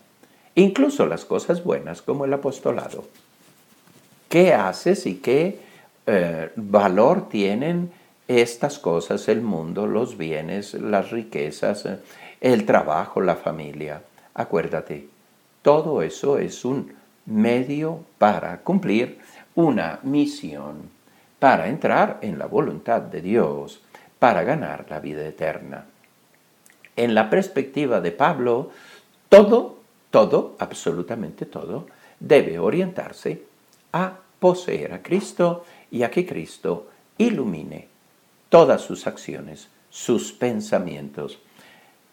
Incluso 0.54 1.06
las 1.06 1.24
cosas 1.24 1.64
buenas 1.64 2.02
como 2.02 2.24
el 2.24 2.34
apostolado 2.34 3.02
qué 4.30 4.54
haces 4.54 5.06
y 5.06 5.16
qué 5.16 5.58
eh, 6.06 6.50
valor 6.54 7.28
tienen 7.28 7.90
estas 8.28 8.78
cosas, 8.78 9.28
el 9.28 9.42
mundo, 9.42 9.88
los 9.88 10.16
bienes, 10.16 10.74
las 10.74 11.10
riquezas, 11.10 11.84
eh, 11.84 11.98
el 12.40 12.64
trabajo, 12.64 13.20
la 13.20 13.34
familia. 13.34 14.02
Acuérdate, 14.32 15.08
todo 15.62 16.00
eso 16.00 16.38
es 16.38 16.64
un 16.64 16.94
medio 17.26 18.04
para 18.18 18.58
cumplir 18.60 19.18
una 19.56 19.98
misión, 20.04 20.90
para 21.40 21.68
entrar 21.68 22.20
en 22.22 22.38
la 22.38 22.46
voluntad 22.46 23.02
de 23.02 23.20
Dios, 23.20 23.82
para 24.20 24.44
ganar 24.44 24.86
la 24.88 25.00
vida 25.00 25.26
eterna. 25.26 25.86
En 26.94 27.16
la 27.16 27.28
perspectiva 27.28 28.00
de 28.00 28.12
Pablo, 28.12 28.70
todo, 29.28 29.78
todo, 30.10 30.54
absolutamente 30.60 31.46
todo, 31.46 31.86
debe 32.20 32.60
orientarse 32.60 33.49
a 33.92 34.18
poseer 34.38 34.92
a 34.92 35.02
Cristo 35.02 35.64
y 35.90 36.02
a 36.02 36.10
que 36.10 36.26
Cristo 36.26 36.88
ilumine 37.18 37.88
todas 38.48 38.82
sus 38.82 39.06
acciones, 39.06 39.68
sus 39.90 40.32
pensamientos. 40.32 41.38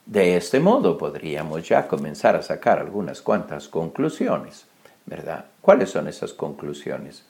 De 0.06 0.38
este 0.38 0.60
modo 0.60 0.98
podríamos 0.98 1.68
ya 1.68 1.88
comenzar 1.88 2.36
a 2.36 2.42
sacar 2.42 2.80
algunas 2.80 3.22
cuantas 3.22 3.68
conclusiones, 3.68 4.66
¿verdad? 5.06 5.46
¿Cuáles 5.62 5.90
son 5.90 6.08
esas 6.08 6.34
conclusiones? 6.34 7.26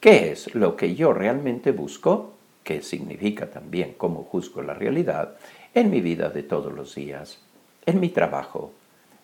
¿Qué 0.00 0.32
es 0.32 0.54
lo 0.54 0.76
que 0.76 0.94
yo 0.94 1.12
realmente 1.12 1.72
busco? 1.72 2.32
¿Qué 2.62 2.82
significa 2.82 3.50
también 3.50 3.94
cómo 3.96 4.24
juzgo 4.24 4.62
la 4.62 4.74
realidad 4.74 5.36
en 5.74 5.90
mi 5.90 6.00
vida 6.00 6.30
de 6.30 6.42
todos 6.42 6.72
los 6.72 6.94
días? 6.94 7.38
En 7.86 8.00
mi 8.00 8.08
trabajo. 8.08 8.72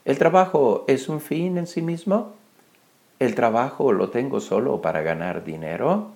¿El 0.04 0.18
trabajo 0.18 0.84
es 0.88 1.08
un 1.08 1.20
fin 1.20 1.58
en 1.58 1.66
sí 1.66 1.82
mismo? 1.82 2.39
¿El 3.20 3.34
trabajo 3.34 3.92
lo 3.92 4.08
tengo 4.08 4.40
solo 4.40 4.80
para 4.80 5.02
ganar 5.02 5.44
dinero? 5.44 6.10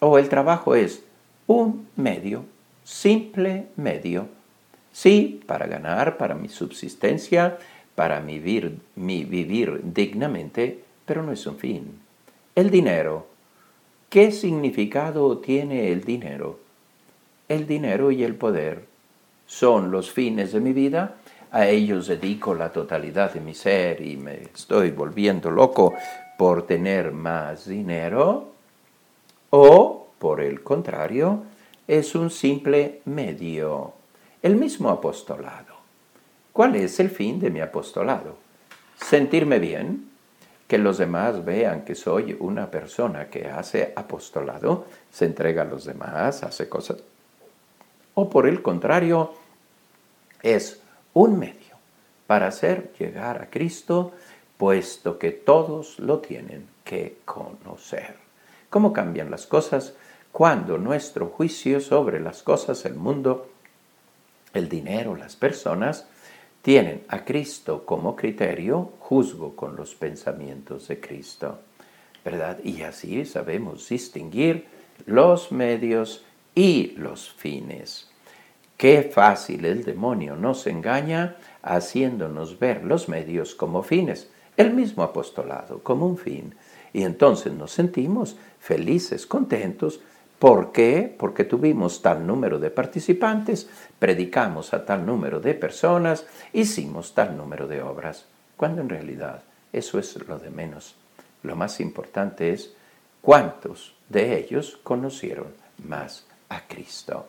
¿O 0.00 0.18
el 0.18 0.30
trabajo 0.30 0.74
es 0.74 1.04
un 1.46 1.86
medio, 1.96 2.46
simple 2.82 3.66
medio? 3.76 4.26
Sí, 4.90 5.42
para 5.46 5.66
ganar, 5.66 6.16
para 6.16 6.34
mi 6.34 6.48
subsistencia, 6.48 7.58
para 7.94 8.20
vivir, 8.20 8.78
vivir 8.96 9.80
dignamente, 9.84 10.82
pero 11.04 11.22
no 11.22 11.30
es 11.30 11.46
un 11.46 11.58
fin. 11.58 12.00
El 12.54 12.70
dinero. 12.70 13.26
¿Qué 14.08 14.32
significado 14.32 15.38
tiene 15.38 15.92
el 15.92 16.04
dinero? 16.04 16.58
El 17.48 17.66
dinero 17.66 18.10
y 18.10 18.24
el 18.24 18.34
poder 18.34 18.86
son 19.46 19.90
los 19.90 20.10
fines 20.10 20.52
de 20.52 20.60
mi 20.60 20.72
vida. 20.72 21.16
A 21.52 21.66
ellos 21.66 22.06
dedico 22.06 22.54
la 22.54 22.72
totalidad 22.72 23.34
de 23.34 23.40
mi 23.40 23.54
ser 23.54 24.00
y 24.00 24.16
me 24.16 24.44
estoy 24.54 24.90
volviendo 24.90 25.50
loco 25.50 25.94
por 26.38 26.66
tener 26.66 27.12
más 27.12 27.66
dinero. 27.66 28.52
O, 29.50 30.08
por 30.18 30.40
el 30.40 30.62
contrario, 30.62 31.42
es 31.86 32.14
un 32.14 32.30
simple 32.30 33.02
medio. 33.04 33.92
El 34.40 34.56
mismo 34.56 34.88
apostolado. 34.88 35.74
¿Cuál 36.54 36.76
es 36.76 36.98
el 37.00 37.10
fin 37.10 37.38
de 37.38 37.50
mi 37.50 37.60
apostolado? 37.60 38.36
Sentirme 38.96 39.58
bien, 39.58 40.08
que 40.66 40.78
los 40.78 40.96
demás 40.96 41.44
vean 41.44 41.84
que 41.84 41.94
soy 41.94 42.34
una 42.40 42.70
persona 42.70 43.28
que 43.28 43.48
hace 43.48 43.92
apostolado, 43.94 44.86
se 45.10 45.26
entrega 45.26 45.62
a 45.62 45.66
los 45.66 45.84
demás, 45.84 46.42
hace 46.44 46.70
cosas. 46.70 46.96
O 48.14 48.30
por 48.30 48.46
el 48.46 48.62
contrario, 48.62 49.34
es 50.42 50.81
un 51.14 51.38
medio 51.38 51.76
para 52.26 52.48
hacer 52.48 52.92
llegar 52.98 53.42
a 53.42 53.50
Cristo, 53.50 54.12
puesto 54.56 55.18
que 55.18 55.30
todos 55.32 55.98
lo 55.98 56.20
tienen 56.20 56.66
que 56.84 57.18
conocer. 57.24 58.16
¿Cómo 58.70 58.92
cambian 58.92 59.30
las 59.30 59.46
cosas 59.46 59.94
cuando 60.30 60.78
nuestro 60.78 61.26
juicio 61.26 61.80
sobre 61.80 62.20
las 62.20 62.42
cosas, 62.42 62.86
el 62.86 62.94
mundo, 62.94 63.50
el 64.54 64.68
dinero, 64.68 65.14
las 65.14 65.36
personas, 65.36 66.06
tienen 66.62 67.04
a 67.08 67.24
Cristo 67.24 67.84
como 67.84 68.14
criterio, 68.16 68.92
juzgo 69.00 69.56
con 69.56 69.76
los 69.76 69.94
pensamientos 69.94 70.88
de 70.88 71.00
Cristo. 71.00 71.58
¿Verdad? 72.24 72.60
Y 72.62 72.82
así 72.82 73.24
sabemos 73.24 73.88
distinguir 73.88 74.66
los 75.06 75.50
medios 75.50 76.24
y 76.54 76.92
los 76.96 77.32
fines. 77.32 78.11
Qué 78.82 79.04
fácil 79.04 79.64
el 79.64 79.84
demonio 79.84 80.34
nos 80.34 80.66
engaña 80.66 81.36
haciéndonos 81.62 82.58
ver 82.58 82.82
los 82.82 83.08
medios 83.08 83.54
como 83.54 83.84
fines, 83.84 84.28
el 84.56 84.74
mismo 84.74 85.04
apostolado 85.04 85.84
como 85.84 86.04
un 86.04 86.18
fin. 86.18 86.56
Y 86.92 87.04
entonces 87.04 87.52
nos 87.52 87.70
sentimos 87.70 88.36
felices, 88.58 89.24
contentos, 89.24 90.00
¿Por 90.40 90.72
qué? 90.72 91.14
Porque 91.16 91.44
tuvimos 91.44 92.02
tal 92.02 92.26
número 92.26 92.58
de 92.58 92.70
participantes, 92.70 93.68
predicamos 94.00 94.74
a 94.74 94.84
tal 94.84 95.06
número 95.06 95.38
de 95.38 95.54
personas, 95.54 96.26
hicimos 96.52 97.14
tal 97.14 97.36
número 97.36 97.68
de 97.68 97.82
obras, 97.82 98.26
cuando 98.56 98.80
en 98.80 98.88
realidad 98.88 99.44
eso 99.72 100.00
es 100.00 100.16
lo 100.26 100.40
de 100.40 100.50
menos. 100.50 100.96
Lo 101.44 101.54
más 101.54 101.78
importante 101.78 102.50
es 102.50 102.74
cuántos 103.20 103.94
de 104.08 104.36
ellos 104.36 104.80
conocieron 104.82 105.46
más 105.86 106.26
a 106.48 106.66
Cristo. 106.66 107.28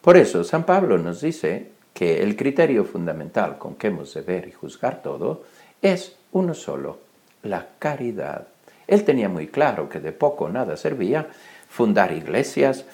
Por 0.00 0.16
eso 0.16 0.44
San 0.44 0.64
Pablo 0.64 0.98
nos 0.98 1.20
dice 1.20 1.70
que 1.92 2.22
el 2.22 2.36
criterio 2.36 2.84
fundamental 2.84 3.58
con 3.58 3.74
que 3.74 3.88
hemos 3.88 4.14
de 4.14 4.20
ver 4.20 4.46
y 4.48 4.52
juzgar 4.52 5.02
todo 5.02 5.44
es 5.82 6.16
uno 6.32 6.54
solo, 6.54 6.98
la 7.42 7.66
caridad. 7.78 8.46
Él 8.86 9.04
tenía 9.04 9.28
muy 9.28 9.48
claro 9.48 9.88
que 9.88 10.00
de 10.00 10.12
poco 10.12 10.48
nada 10.48 10.76
servía 10.76 11.28
fundar 11.68 12.12
iglesias, 12.12 12.84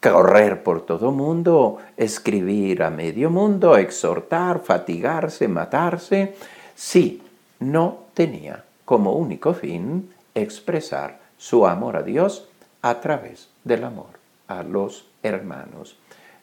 correr 0.00 0.62
por 0.62 0.86
todo 0.86 1.10
mundo, 1.10 1.78
escribir 1.96 2.82
a 2.82 2.90
medio 2.90 3.30
mundo, 3.30 3.76
exhortar, 3.76 4.60
fatigarse, 4.60 5.48
matarse, 5.48 6.34
si 6.74 7.22
no 7.58 8.04
tenía 8.14 8.64
como 8.84 9.12
único 9.12 9.54
fin 9.54 10.10
expresar 10.34 11.20
su 11.36 11.66
amor 11.66 11.96
a 11.96 12.02
Dios 12.02 12.48
a 12.82 13.00
través 13.00 13.48
del 13.64 13.84
amor 13.84 14.18
a 14.48 14.62
los 14.62 15.06
hermanos. 15.22 15.96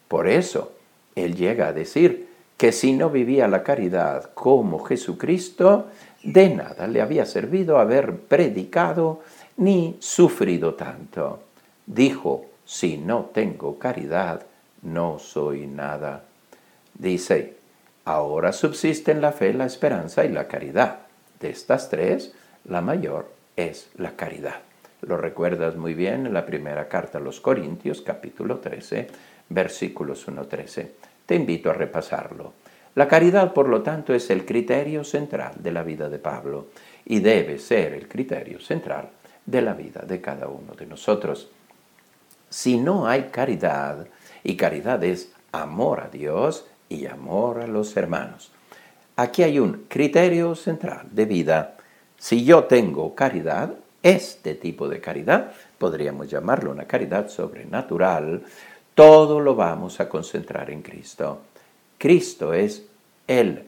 Por 0.08 0.28
eso, 0.28 0.72
él 1.14 1.36
llega 1.36 1.68
a 1.68 1.72
decir 1.72 2.28
que 2.56 2.72
si 2.72 2.92
no 2.92 3.10
vivía 3.10 3.46
la 3.46 3.62
caridad 3.62 4.30
como 4.34 4.80
Jesucristo, 4.80 5.86
de 6.22 6.48
nada 6.50 6.88
le 6.88 7.00
había 7.00 7.24
servido 7.26 7.78
haber 7.78 8.16
predicado 8.16 9.20
ni 9.56 9.96
sufrido 10.00 10.74
tanto 10.74 11.42
dijo, 11.88 12.46
si 12.64 12.98
no 12.98 13.30
tengo 13.32 13.78
caridad, 13.78 14.42
no 14.82 15.18
soy 15.18 15.66
nada. 15.66 16.24
Dice, 16.94 17.56
ahora 18.04 18.52
subsisten 18.52 19.20
la 19.20 19.32
fe, 19.32 19.54
la 19.54 19.64
esperanza 19.64 20.24
y 20.24 20.28
la 20.28 20.46
caridad. 20.46 21.00
De 21.40 21.50
estas 21.50 21.88
tres, 21.88 22.34
la 22.64 22.80
mayor 22.80 23.30
es 23.56 23.90
la 23.96 24.12
caridad. 24.12 24.60
Lo 25.00 25.16
recuerdas 25.16 25.76
muy 25.76 25.94
bien 25.94 26.26
en 26.26 26.34
la 26.34 26.44
primera 26.44 26.88
carta 26.88 27.18
a 27.18 27.20
los 27.20 27.40
Corintios, 27.40 28.02
capítulo 28.02 28.58
13, 28.58 29.06
versículos 29.48 30.26
1-13. 30.28 30.88
Te 31.26 31.34
invito 31.34 31.70
a 31.70 31.74
repasarlo. 31.74 32.54
La 32.94 33.06
caridad, 33.06 33.52
por 33.52 33.68
lo 33.68 33.82
tanto, 33.82 34.14
es 34.14 34.28
el 34.30 34.44
criterio 34.44 35.04
central 35.04 35.54
de 35.58 35.72
la 35.72 35.82
vida 35.82 36.08
de 36.08 36.18
Pablo 36.18 36.68
y 37.04 37.20
debe 37.20 37.58
ser 37.58 37.94
el 37.94 38.08
criterio 38.08 38.60
central 38.60 39.10
de 39.46 39.62
la 39.62 39.74
vida 39.74 40.02
de 40.02 40.20
cada 40.20 40.48
uno 40.48 40.74
de 40.74 40.86
nosotros. 40.86 41.48
Si 42.50 42.78
no 42.78 43.06
hay 43.06 43.24
caridad, 43.24 44.06
y 44.42 44.56
caridad 44.56 45.02
es 45.04 45.32
amor 45.52 46.00
a 46.00 46.08
Dios 46.08 46.66
y 46.88 47.06
amor 47.06 47.60
a 47.60 47.66
los 47.66 47.96
hermanos. 47.96 48.50
Aquí 49.16 49.42
hay 49.42 49.58
un 49.58 49.84
criterio 49.88 50.54
central 50.54 51.06
de 51.10 51.24
vida. 51.24 51.76
Si 52.16 52.44
yo 52.44 52.64
tengo 52.64 53.14
caridad, 53.14 53.74
este 54.02 54.54
tipo 54.54 54.88
de 54.88 55.00
caridad, 55.00 55.52
podríamos 55.76 56.30
llamarlo 56.30 56.70
una 56.70 56.84
caridad 56.84 57.28
sobrenatural, 57.28 58.42
todo 58.98 59.38
lo 59.38 59.54
vamos 59.54 60.00
a 60.00 60.08
concentrar 60.08 60.72
en 60.72 60.82
Cristo. 60.82 61.42
Cristo 61.98 62.52
es 62.52 62.82
el 63.28 63.62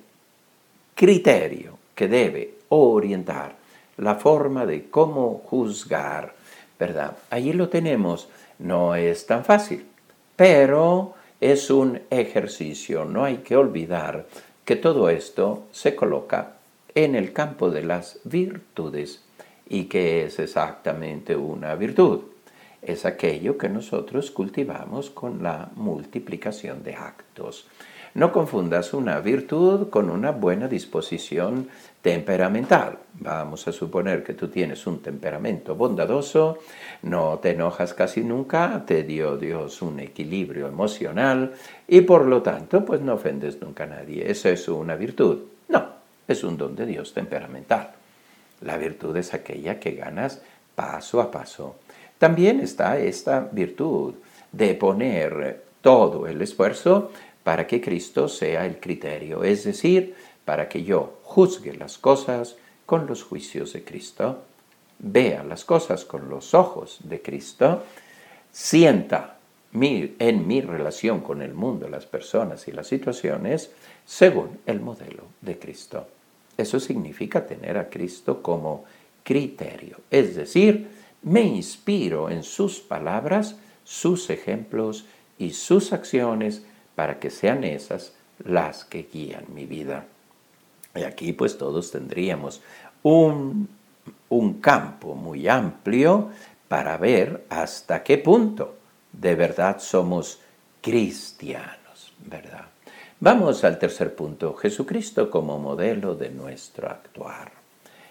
criterio 0.96 1.78
que 1.94 2.08
debe 2.08 2.54
orientar 2.70 3.54
la 3.98 4.16
forma 4.16 4.66
de 4.66 4.90
cómo 4.90 5.40
juzgar, 5.46 6.34
¿verdad? 6.76 7.16
Allí 7.30 7.52
lo 7.52 7.68
tenemos 7.68 8.28
no 8.58 8.96
es 8.96 9.24
tan 9.24 9.44
fácil, 9.44 9.86
pero 10.34 11.14
es 11.40 11.70
un 11.70 12.00
ejercicio. 12.10 13.04
No 13.04 13.22
hay 13.22 13.36
que 13.36 13.54
olvidar 13.54 14.26
que 14.64 14.74
todo 14.74 15.10
esto 15.10 15.68
se 15.70 15.94
coloca 15.94 16.54
en 16.92 17.14
el 17.14 17.32
campo 17.32 17.70
de 17.70 17.84
las 17.84 18.18
virtudes. 18.24 19.22
¿Y 19.68 19.84
que 19.84 20.24
es 20.24 20.40
exactamente 20.40 21.36
una 21.36 21.76
virtud? 21.76 22.29
Es 22.82 23.04
aquello 23.04 23.58
que 23.58 23.68
nosotros 23.68 24.30
cultivamos 24.30 25.10
con 25.10 25.42
la 25.42 25.70
multiplicación 25.74 26.82
de 26.82 26.94
actos. 26.94 27.66
No 28.12 28.32
confundas 28.32 28.92
una 28.92 29.20
virtud 29.20 29.88
con 29.88 30.10
una 30.10 30.32
buena 30.32 30.66
disposición 30.66 31.68
temperamental. 32.02 32.98
Vamos 33.20 33.68
a 33.68 33.72
suponer 33.72 34.24
que 34.24 34.34
tú 34.34 34.48
tienes 34.48 34.84
un 34.86 35.00
temperamento 35.00 35.76
bondadoso, 35.76 36.58
no 37.02 37.38
te 37.38 37.50
enojas 37.50 37.94
casi 37.94 38.22
nunca, 38.22 38.82
te 38.84 39.04
dio 39.04 39.36
Dios 39.36 39.80
un 39.82 40.00
equilibrio 40.00 40.66
emocional 40.66 41.52
y 41.86 42.00
por 42.00 42.26
lo 42.26 42.42
tanto 42.42 42.84
pues 42.84 43.00
no 43.00 43.14
ofendes 43.14 43.60
nunca 43.60 43.84
a 43.84 43.88
nadie. 43.88 44.28
¿Eso 44.28 44.48
es 44.48 44.66
una 44.68 44.96
virtud? 44.96 45.42
No, 45.68 45.86
es 46.26 46.42
un 46.42 46.56
don 46.56 46.74
de 46.74 46.86
Dios 46.86 47.14
temperamental. 47.14 47.90
La 48.62 48.76
virtud 48.76 49.16
es 49.16 49.34
aquella 49.34 49.78
que 49.78 49.92
ganas 49.92 50.42
paso 50.74 51.20
a 51.20 51.30
paso. 51.30 51.76
También 52.20 52.60
está 52.60 52.98
esta 52.98 53.48
virtud 53.50 54.12
de 54.52 54.74
poner 54.74 55.64
todo 55.80 56.26
el 56.26 56.42
esfuerzo 56.42 57.10
para 57.42 57.66
que 57.66 57.80
Cristo 57.80 58.28
sea 58.28 58.66
el 58.66 58.78
criterio, 58.78 59.42
es 59.42 59.64
decir, 59.64 60.14
para 60.44 60.68
que 60.68 60.84
yo 60.84 61.20
juzgue 61.22 61.72
las 61.72 61.96
cosas 61.96 62.56
con 62.84 63.06
los 63.06 63.22
juicios 63.22 63.72
de 63.72 63.84
Cristo, 63.84 64.42
vea 64.98 65.42
las 65.42 65.64
cosas 65.64 66.04
con 66.04 66.28
los 66.28 66.52
ojos 66.52 66.98
de 67.04 67.22
Cristo, 67.22 67.84
sienta 68.52 69.38
en 69.72 70.46
mi 70.46 70.60
relación 70.60 71.20
con 71.20 71.40
el 71.40 71.54
mundo, 71.54 71.88
las 71.88 72.04
personas 72.04 72.68
y 72.68 72.72
las 72.72 72.86
situaciones 72.86 73.70
según 74.04 74.58
el 74.66 74.80
modelo 74.80 75.22
de 75.40 75.58
Cristo. 75.58 76.06
Eso 76.54 76.80
significa 76.80 77.46
tener 77.46 77.78
a 77.78 77.88
Cristo 77.88 78.42
como 78.42 78.84
criterio, 79.24 80.00
es 80.10 80.36
decir, 80.36 80.99
me 81.22 81.42
inspiro 81.42 82.30
en 82.30 82.42
sus 82.42 82.80
palabras, 82.80 83.56
sus 83.84 84.30
ejemplos 84.30 85.04
y 85.38 85.50
sus 85.50 85.92
acciones 85.92 86.64
para 86.94 87.18
que 87.18 87.30
sean 87.30 87.64
esas 87.64 88.12
las 88.44 88.84
que 88.84 89.08
guían 89.12 89.44
mi 89.54 89.66
vida. 89.66 90.06
Y 90.94 91.02
aquí 91.02 91.32
pues 91.32 91.58
todos 91.58 91.90
tendríamos 91.90 92.62
un, 93.02 93.68
un 94.28 94.54
campo 94.60 95.14
muy 95.14 95.48
amplio 95.48 96.30
para 96.68 96.96
ver 96.96 97.44
hasta 97.48 98.02
qué 98.02 98.18
punto 98.18 98.76
de 99.12 99.34
verdad 99.34 99.78
somos 99.80 100.40
cristianos, 100.80 102.12
¿verdad? 102.24 102.66
Vamos 103.18 103.64
al 103.64 103.78
tercer 103.78 104.14
punto, 104.14 104.54
Jesucristo 104.54 105.30
como 105.30 105.58
modelo 105.58 106.14
de 106.14 106.30
nuestro 106.30 106.88
actuar. 106.88 107.59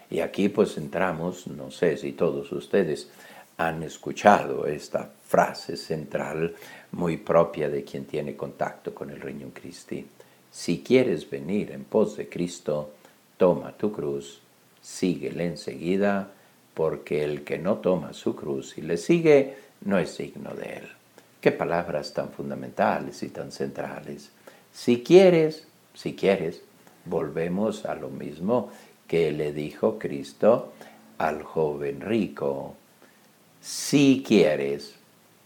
Y 0.09 0.21
aquí 0.21 0.49
pues 0.49 0.77
entramos, 0.77 1.47
no 1.47 1.71
sé 1.71 1.97
si 1.97 2.13
todos 2.13 2.51
ustedes 2.51 3.09
han 3.57 3.83
escuchado 3.83 4.65
esta 4.65 5.11
frase 5.25 5.75
central 5.75 6.55
muy 6.91 7.17
propia 7.17 7.69
de 7.69 7.83
quien 7.83 8.05
tiene 8.05 8.35
contacto 8.35 8.95
con 8.95 9.09
el 9.09 9.21
Reino 9.21 9.49
Christi. 9.53 10.05
Si 10.51 10.81
quieres 10.81 11.29
venir 11.29 11.71
en 11.71 11.83
pos 11.83 12.17
de 12.17 12.27
Cristo, 12.27 12.91
toma 13.37 13.73
tu 13.73 13.91
cruz, 13.91 14.41
síguele 14.81 15.45
enseguida, 15.45 16.31
porque 16.73 17.23
el 17.23 17.43
que 17.43 17.59
no 17.59 17.79
toma 17.79 18.13
su 18.13 18.35
cruz 18.35 18.77
y 18.77 18.81
le 18.81 18.97
sigue 18.97 19.55
no 19.81 19.97
es 19.99 20.17
digno 20.17 20.53
de 20.53 20.77
él. 20.77 20.89
Qué 21.41 21.51
palabras 21.51 22.13
tan 22.13 22.29
fundamentales 22.31 23.21
y 23.23 23.29
tan 23.29 23.51
centrales. 23.51 24.31
Si 24.73 25.03
quieres, 25.03 25.67
si 25.93 26.15
quieres, 26.15 26.61
volvemos 27.05 27.85
a 27.85 27.95
lo 27.95 28.09
mismo 28.09 28.71
que 29.09 29.31
le 29.33 29.51
dijo 29.51 29.99
Cristo 29.99 30.71
al 31.17 31.43
joven 31.43 31.99
rico. 31.99 32.75
Si 33.59 34.23
quieres, 34.25 34.95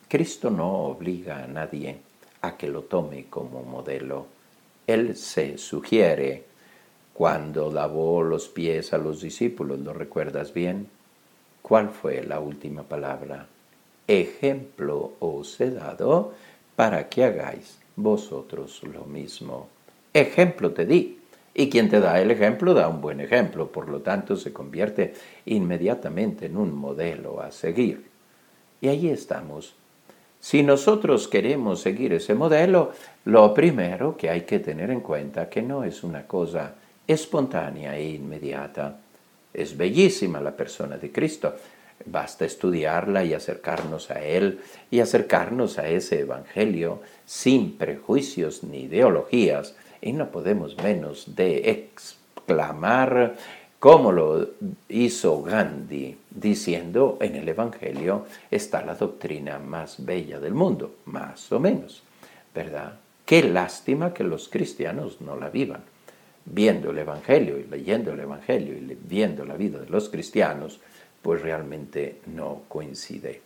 Cristo 0.08 0.52
no 0.52 0.84
obliga 0.84 1.44
a 1.44 1.48
nadie 1.48 1.98
a 2.42 2.56
que 2.56 2.68
lo 2.68 2.84
tome 2.84 3.26
como 3.30 3.64
modelo. 3.64 4.28
Él 4.86 5.16
se 5.16 5.58
sugiere 5.58 6.44
cuando 7.14 7.72
lavó 7.72 8.22
los 8.22 8.50
pies 8.50 8.94
a 8.94 9.00
los 9.00 9.22
discípulos, 9.22 9.80
¿lo 9.80 9.94
recuerdas 9.94 10.54
bien? 10.54 10.88
¿Cuál 11.62 11.90
fue 11.90 12.22
la 12.24 12.40
última 12.40 12.84
palabra? 12.84 13.48
ejemplo 14.08 15.14
os 15.20 15.60
he 15.62 15.72
dado 15.72 16.34
para 16.76 17.08
que 17.08 17.24
hagáis 17.24 17.80
vosotros 17.96 18.82
lo 18.84 19.06
mismo. 19.06 19.70
Ejemplo 20.14 20.72
te 20.72 20.86
di. 20.86 21.23
Y 21.54 21.70
quien 21.70 21.90
te 21.90 22.00
da 22.00 22.20
el 22.20 22.32
ejemplo 22.32 22.74
da 22.74 22.88
un 22.88 23.02
buen 23.02 23.20
ejemplo, 23.20 23.72
por 23.72 23.90
lo 23.90 24.02
tanto 24.02 24.36
se 24.36 24.52
convierte 24.52 25.14
inmediatamente 25.46 26.48
en 26.48 26.58
un 26.58 26.76
modelo 26.76 27.42
a 27.42 27.52
seguir. 27.52 28.06
Y 28.82 28.88
ahí 28.88 29.10
estamos. 29.10 29.76
Si 30.40 30.64
nosotros 30.64 31.28
queremos 31.28 31.82
seguir 31.82 32.14
ese 32.14 32.34
modelo, 32.34 32.92
lo 33.26 33.54
primero 33.54 34.18
que 34.18 34.30
hay 34.30 34.42
que 34.42 34.60
tener 34.60 34.90
en 34.90 35.02
cuenta 35.02 35.50
que 35.50 35.62
no 35.62 35.84
es 35.84 36.04
una 36.04 36.28
cosa 36.28 36.74
espontánea 37.08 37.96
e 37.98 38.10
inmediata. 38.10 38.98
Es 39.54 39.78
bellísima 39.78 40.42
la 40.42 40.58
persona 40.58 40.98
de 40.98 41.12
Cristo, 41.12 41.54
Basta 42.06 42.44
estudiarla 42.46 43.24
y 43.24 43.34
acercarnos 43.34 44.12
a 44.12 44.22
Él 44.22 44.60
y 44.92 45.00
acercarnos 45.00 45.80
a 45.80 45.88
ese 45.88 46.20
Evangelio 46.20 47.02
sin 47.26 47.78
prejuicios 47.78 48.64
ni 48.64 48.84
ideologías. 48.84 49.76
Y 50.04 50.12
no 50.12 50.30
podemos 50.32 50.76
menos 50.84 51.34
de 51.34 51.70
exclamar 51.72 53.38
como 53.80 54.12
lo 54.12 54.50
hizo 54.90 55.42
Gandhi, 55.42 56.18
diciendo 56.30 57.18
en 57.22 57.36
el 57.36 57.48
Evangelio 57.48 58.26
está 58.52 58.84
la 58.86 58.96
doctrina 58.96 59.60
más 59.60 60.06
bella 60.06 60.42
del 60.42 60.54
mundo, 60.54 60.96
más 61.06 61.50
o 61.54 61.60
menos, 61.60 62.04
¿verdad? 62.54 62.96
Qué 63.26 63.44
lástima 63.44 64.14
que 64.14 64.26
los 64.26 64.50
cristianos 64.50 65.22
no 65.22 65.38
la 65.38 65.50
vivan. 65.50 65.82
Viendo 66.46 66.92
el 66.92 66.98
Evangelio 66.98 67.58
y 67.58 67.64
leyendo 67.64 68.12
el 68.12 68.20
Evangelio 68.20 68.74
y 68.74 68.98
viendo 69.02 69.46
la 69.46 69.56
vida 69.56 69.80
de 69.80 69.90
los 69.90 70.10
cristianos, 70.10 70.82
pues 71.22 71.42
realmente 71.42 72.20
no 72.26 72.64
coincide. 72.68 73.42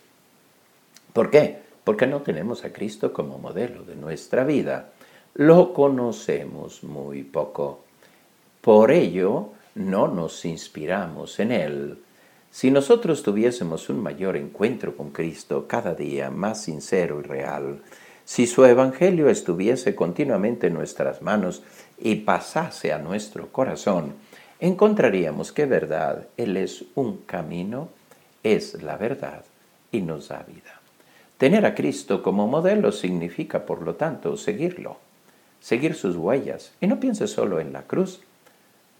¿Por 1.12 1.30
qué? 1.30 1.58
Porque 1.84 2.08
no 2.08 2.22
tenemos 2.22 2.64
a 2.64 2.72
Cristo 2.72 3.12
como 3.12 3.38
modelo 3.38 3.84
de 3.84 3.94
nuestra 3.94 4.42
vida. 4.42 4.90
Lo 5.38 5.72
conocemos 5.72 6.82
muy 6.82 7.22
poco. 7.22 7.84
Por 8.60 8.90
ello, 8.90 9.50
no 9.76 10.08
nos 10.08 10.44
inspiramos 10.44 11.38
en 11.38 11.52
Él. 11.52 11.98
Si 12.50 12.72
nosotros 12.72 13.22
tuviésemos 13.22 13.88
un 13.88 14.02
mayor 14.02 14.36
encuentro 14.36 14.96
con 14.96 15.10
Cristo 15.10 15.66
cada 15.68 15.94
día 15.94 16.28
más 16.30 16.64
sincero 16.64 17.20
y 17.20 17.22
real, 17.22 17.82
si 18.24 18.48
su 18.48 18.64
Evangelio 18.64 19.28
estuviese 19.28 19.94
continuamente 19.94 20.66
en 20.66 20.74
nuestras 20.74 21.22
manos 21.22 21.62
y 21.98 22.16
pasase 22.16 22.92
a 22.92 22.98
nuestro 22.98 23.52
corazón, 23.52 24.14
encontraríamos 24.58 25.52
que 25.52 25.66
verdad, 25.66 26.26
Él 26.36 26.56
es 26.56 26.84
un 26.96 27.18
camino, 27.18 27.90
es 28.42 28.82
la 28.82 28.96
verdad 28.96 29.44
y 29.92 30.00
nos 30.00 30.30
da 30.30 30.42
vida. 30.42 30.80
Tener 31.36 31.64
a 31.64 31.76
Cristo 31.76 32.24
como 32.24 32.48
modelo 32.48 32.90
significa, 32.90 33.64
por 33.64 33.82
lo 33.82 33.94
tanto, 33.94 34.36
seguirlo, 34.36 34.96
seguir 35.60 35.94
sus 35.94 36.16
huellas. 36.16 36.72
Y 36.80 36.86
no 36.86 37.00
piense 37.00 37.26
solo 37.26 37.60
en 37.60 37.72
la 37.72 37.82
cruz. 37.82 38.20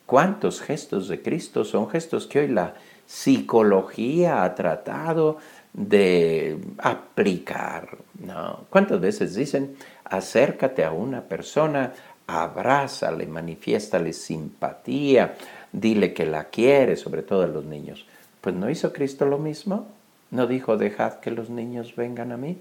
¿Cuántos 0.07 0.61
gestos 0.61 1.09
de 1.09 1.21
Cristo 1.23 1.65
son 1.65 1.91
gestos 1.91 2.27
que 2.27 2.41
hoy 2.41 2.49
la 2.49 2.75
psicología 3.07 4.43
ha 4.43 4.55
tratado 4.55 5.39
de 5.73 6.59
aplicar? 6.79 7.99
¿no? 8.19 8.65
¿Cuántas 8.71 9.01
veces 9.01 9.35
dicen, 9.35 9.77
acércate 10.05 10.85
a 10.85 10.93
una 10.93 11.23
persona, 11.23 11.93
abrázale, 12.29 13.27
manifiéstale 13.27 14.13
simpatía, 14.13 15.35
dile 15.73 16.13
que 16.13 16.27
la 16.27 16.45
quiere, 16.45 16.97
sobre 16.97 17.23
todo 17.23 17.43
a 17.43 17.47
los 17.47 17.65
niños. 17.65 18.07
Pues 18.41 18.55
no 18.55 18.71
hizo 18.71 18.93
Cristo 18.93 19.27
lo 19.27 19.39
mismo. 19.39 19.89
No 20.31 20.47
dijo, 20.47 20.77
dejad 20.77 21.21
que 21.21 21.31
los 21.31 21.49
niños 21.49 21.97
vengan 21.97 22.33
a 22.33 22.37
mí. 22.37 22.61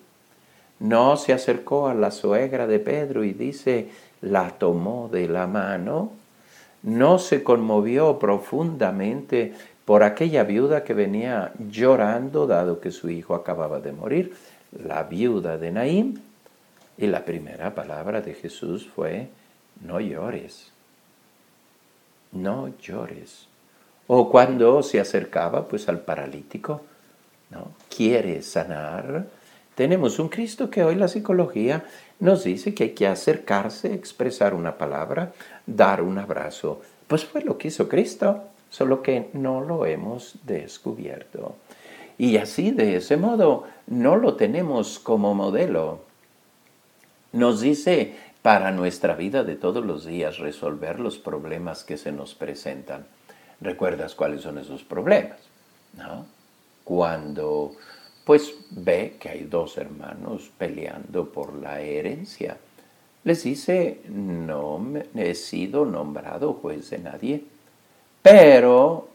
No 0.79 1.17
se 1.17 1.33
acercó 1.33 1.87
a 1.87 1.93
la 1.93 2.11
suegra 2.11 2.67
de 2.67 2.79
Pedro 2.79 3.23
y 3.23 3.33
dice, 3.33 3.89
la 4.21 4.51
tomó 4.51 5.09
de 5.11 5.27
la 5.27 5.47
mano. 5.47 6.11
No 6.83 7.19
se 7.19 7.43
conmovió 7.43 8.19
profundamente 8.19 9.53
por 9.85 10.03
aquella 10.03 10.43
viuda 10.43 10.83
que 10.83 10.93
venía 10.93 11.53
llorando 11.57 12.45
dado 12.45 12.79
que 12.79 12.91
su 12.91 13.09
hijo 13.09 13.33
acababa 13.35 13.79
de 13.79 13.91
morir, 13.91 14.35
la 14.83 15.03
viuda 15.03 15.57
de 15.57 15.71
Naim. 15.71 16.19
Y 16.97 17.07
la 17.07 17.25
primera 17.25 17.73
palabra 17.73 18.21
de 18.21 18.33
Jesús 18.33 18.89
fue, 18.93 19.29
no 19.81 19.99
llores, 19.99 20.71
no 22.31 22.69
llores. 22.79 23.47
O 24.07 24.29
cuando 24.29 24.81
se 24.83 24.99
acercaba 24.99 25.67
pues 25.67 25.89
al 25.89 25.99
paralítico, 25.99 26.81
¿no? 27.49 27.71
Quiere 27.95 28.41
sanar. 28.41 29.25
Tenemos 29.77 30.17
un 30.17 30.27
Cristo 30.27 30.71
que 30.71 30.83
hoy 30.83 30.95
la 30.95 31.07
psicología 31.07 31.85
nos 32.19 32.43
dice 32.43 32.73
que 32.73 32.85
hay 32.85 32.89
que 32.95 33.05
acercarse, 33.05 33.93
expresar 33.93 34.55
una 34.55 34.75
palabra, 34.75 35.33
dar 35.67 36.01
un 36.01 36.17
abrazo. 36.17 36.81
Pues 37.05 37.25
fue 37.25 37.43
lo 37.43 37.59
que 37.59 37.67
hizo 37.67 37.87
Cristo, 37.87 38.45
solo 38.71 39.03
que 39.03 39.29
no 39.33 39.61
lo 39.61 39.85
hemos 39.85 40.39
descubierto. 40.41 41.57
Y 42.17 42.37
así, 42.37 42.71
de 42.71 42.95
ese 42.95 43.17
modo, 43.17 43.65
no 43.85 44.15
lo 44.15 44.33
tenemos 44.33 44.97
como 44.97 45.35
modelo. 45.35 45.99
Nos 47.31 47.61
dice 47.61 48.15
para 48.41 48.71
nuestra 48.71 49.13
vida 49.13 49.43
de 49.43 49.57
todos 49.57 49.85
los 49.85 50.07
días, 50.07 50.39
resolver 50.39 50.99
los 50.99 51.19
problemas 51.19 51.83
que 51.83 51.97
se 51.97 52.11
nos 52.11 52.33
presentan. 52.33 53.05
¿Recuerdas 53.61 54.15
cuáles 54.15 54.41
son 54.41 54.57
esos 54.57 54.83
problemas? 54.83 55.37
¿No? 55.93 56.25
Cuando 56.83 57.73
pues 58.27 58.55
ve 58.71 59.15
que 59.21 59.29
hay 59.29 59.43
dos 59.45 59.77
hermanos 59.77 60.51
peleando 60.57 61.31
por 61.31 61.53
la 61.53 61.79
herencia, 61.79 62.57
les 63.23 63.41
dice, 63.41 64.01
no 64.09 64.85
he 65.15 65.33
sido 65.33 65.85
nombrado 65.85 66.51
juez 66.55 66.89
de 66.89 66.97
nadie, 66.97 67.45
pero, 68.21 69.07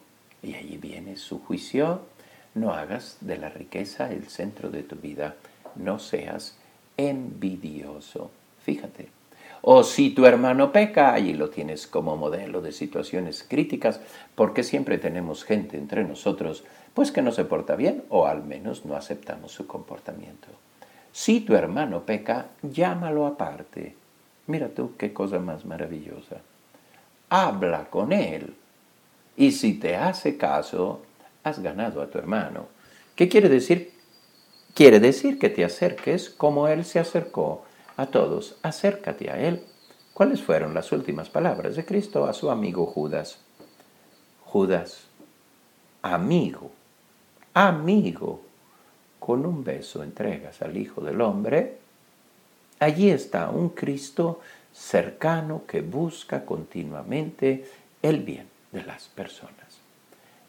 y 0.42 0.54
allí 0.54 0.78
viene 0.78 1.18
su 1.18 1.40
juicio, 1.40 2.00
no 2.54 2.72
hagas 2.72 3.18
de 3.20 3.36
la 3.36 3.50
riqueza 3.50 4.10
el 4.10 4.28
centro 4.28 4.70
de 4.70 4.82
tu 4.82 4.96
vida, 4.96 5.34
no 5.76 5.98
seas 5.98 6.56
envidioso. 6.96 8.30
Fíjate, 8.62 9.08
o 9.60 9.84
si 9.84 10.10
tu 10.10 10.24
hermano 10.24 10.72
peca, 10.72 11.12
allí 11.12 11.34
lo 11.34 11.50
tienes 11.50 11.86
como 11.86 12.16
modelo 12.16 12.62
de 12.62 12.72
situaciones 12.72 13.44
críticas, 13.46 14.00
porque 14.34 14.62
siempre 14.62 14.96
tenemos 14.96 15.44
gente 15.44 15.76
entre 15.76 16.02
nosotros, 16.02 16.64
pues 16.94 17.10
que 17.10 17.22
no 17.22 17.32
se 17.32 17.44
porta 17.44 17.76
bien 17.76 18.04
o 18.08 18.26
al 18.26 18.44
menos 18.44 18.84
no 18.84 18.96
aceptamos 18.96 19.52
su 19.52 19.66
comportamiento. 19.66 20.48
Si 21.12 21.40
tu 21.40 21.54
hermano 21.54 22.02
peca, 22.02 22.48
llámalo 22.62 23.26
aparte. 23.26 23.96
Mira 24.46 24.68
tú 24.68 24.96
qué 24.96 25.12
cosa 25.12 25.38
más 25.38 25.64
maravillosa. 25.64 26.36
Habla 27.28 27.88
con 27.90 28.12
él. 28.12 28.54
Y 29.36 29.52
si 29.52 29.74
te 29.74 29.96
hace 29.96 30.36
caso, 30.36 31.02
has 31.44 31.60
ganado 31.60 32.02
a 32.02 32.08
tu 32.08 32.18
hermano. 32.18 32.66
¿Qué 33.14 33.28
quiere 33.28 33.48
decir? 33.48 33.92
Quiere 34.74 35.00
decir 35.00 35.38
que 35.38 35.50
te 35.50 35.64
acerques 35.64 36.30
como 36.30 36.68
él 36.68 36.84
se 36.84 36.98
acercó 36.98 37.64
a 37.96 38.06
todos, 38.06 38.56
acércate 38.62 39.30
a 39.30 39.38
Él. 39.38 39.62
¿Cuáles 40.14 40.42
fueron 40.42 40.74
las 40.74 40.92
últimas 40.92 41.28
palabras 41.30 41.76
de 41.76 41.84
Cristo 41.84 42.24
a 42.24 42.32
su 42.32 42.50
amigo 42.50 42.86
Judas? 42.86 43.38
Judas, 44.44 45.04
amigo, 46.02 46.70
amigo, 47.54 48.42
con 49.18 49.46
un 49.46 49.62
beso 49.62 50.02
entregas 50.02 50.62
al 50.62 50.76
Hijo 50.76 51.00
del 51.00 51.20
Hombre. 51.20 51.78
Allí 52.80 53.10
está 53.10 53.50
un 53.50 53.70
Cristo 53.70 54.40
cercano 54.72 55.62
que 55.66 55.80
busca 55.82 56.44
continuamente 56.44 57.64
el 58.02 58.20
bien 58.20 58.48
de 58.72 58.84
las 58.84 59.08
personas. 59.08 59.80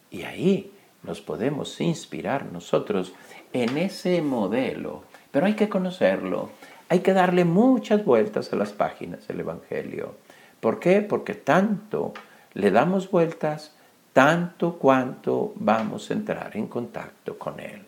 Y 0.10 0.24
ahí 0.24 0.72
nos 1.04 1.22
podemos 1.22 1.80
inspirar 1.82 2.46
nosotros 2.46 3.14
en 3.52 3.78
ese 3.78 4.22
modelo, 4.22 5.04
pero 5.32 5.46
hay 5.46 5.54
que 5.54 5.70
conocerlo, 5.70 6.50
hay 6.90 7.02
que 7.02 7.14
darle 7.14 7.46
muchas 7.46 8.04
vueltas 8.06 8.52
a 8.54 8.56
las 8.56 8.72
páginas 8.72 9.28
del 9.28 9.42
Evangelio. 9.42 10.16
¿Por 10.60 10.80
qué? 10.80 11.02
Porque 11.02 11.34
tanto 11.34 12.14
le 12.54 12.72
damos 12.72 13.12
vueltas, 13.12 13.74
tanto 14.14 14.78
cuanto 14.78 15.54
vamos 15.56 16.10
a 16.10 16.14
entrar 16.14 16.56
en 16.56 16.68
contacto 16.68 17.38
con 17.38 17.60
Él. 17.60 17.82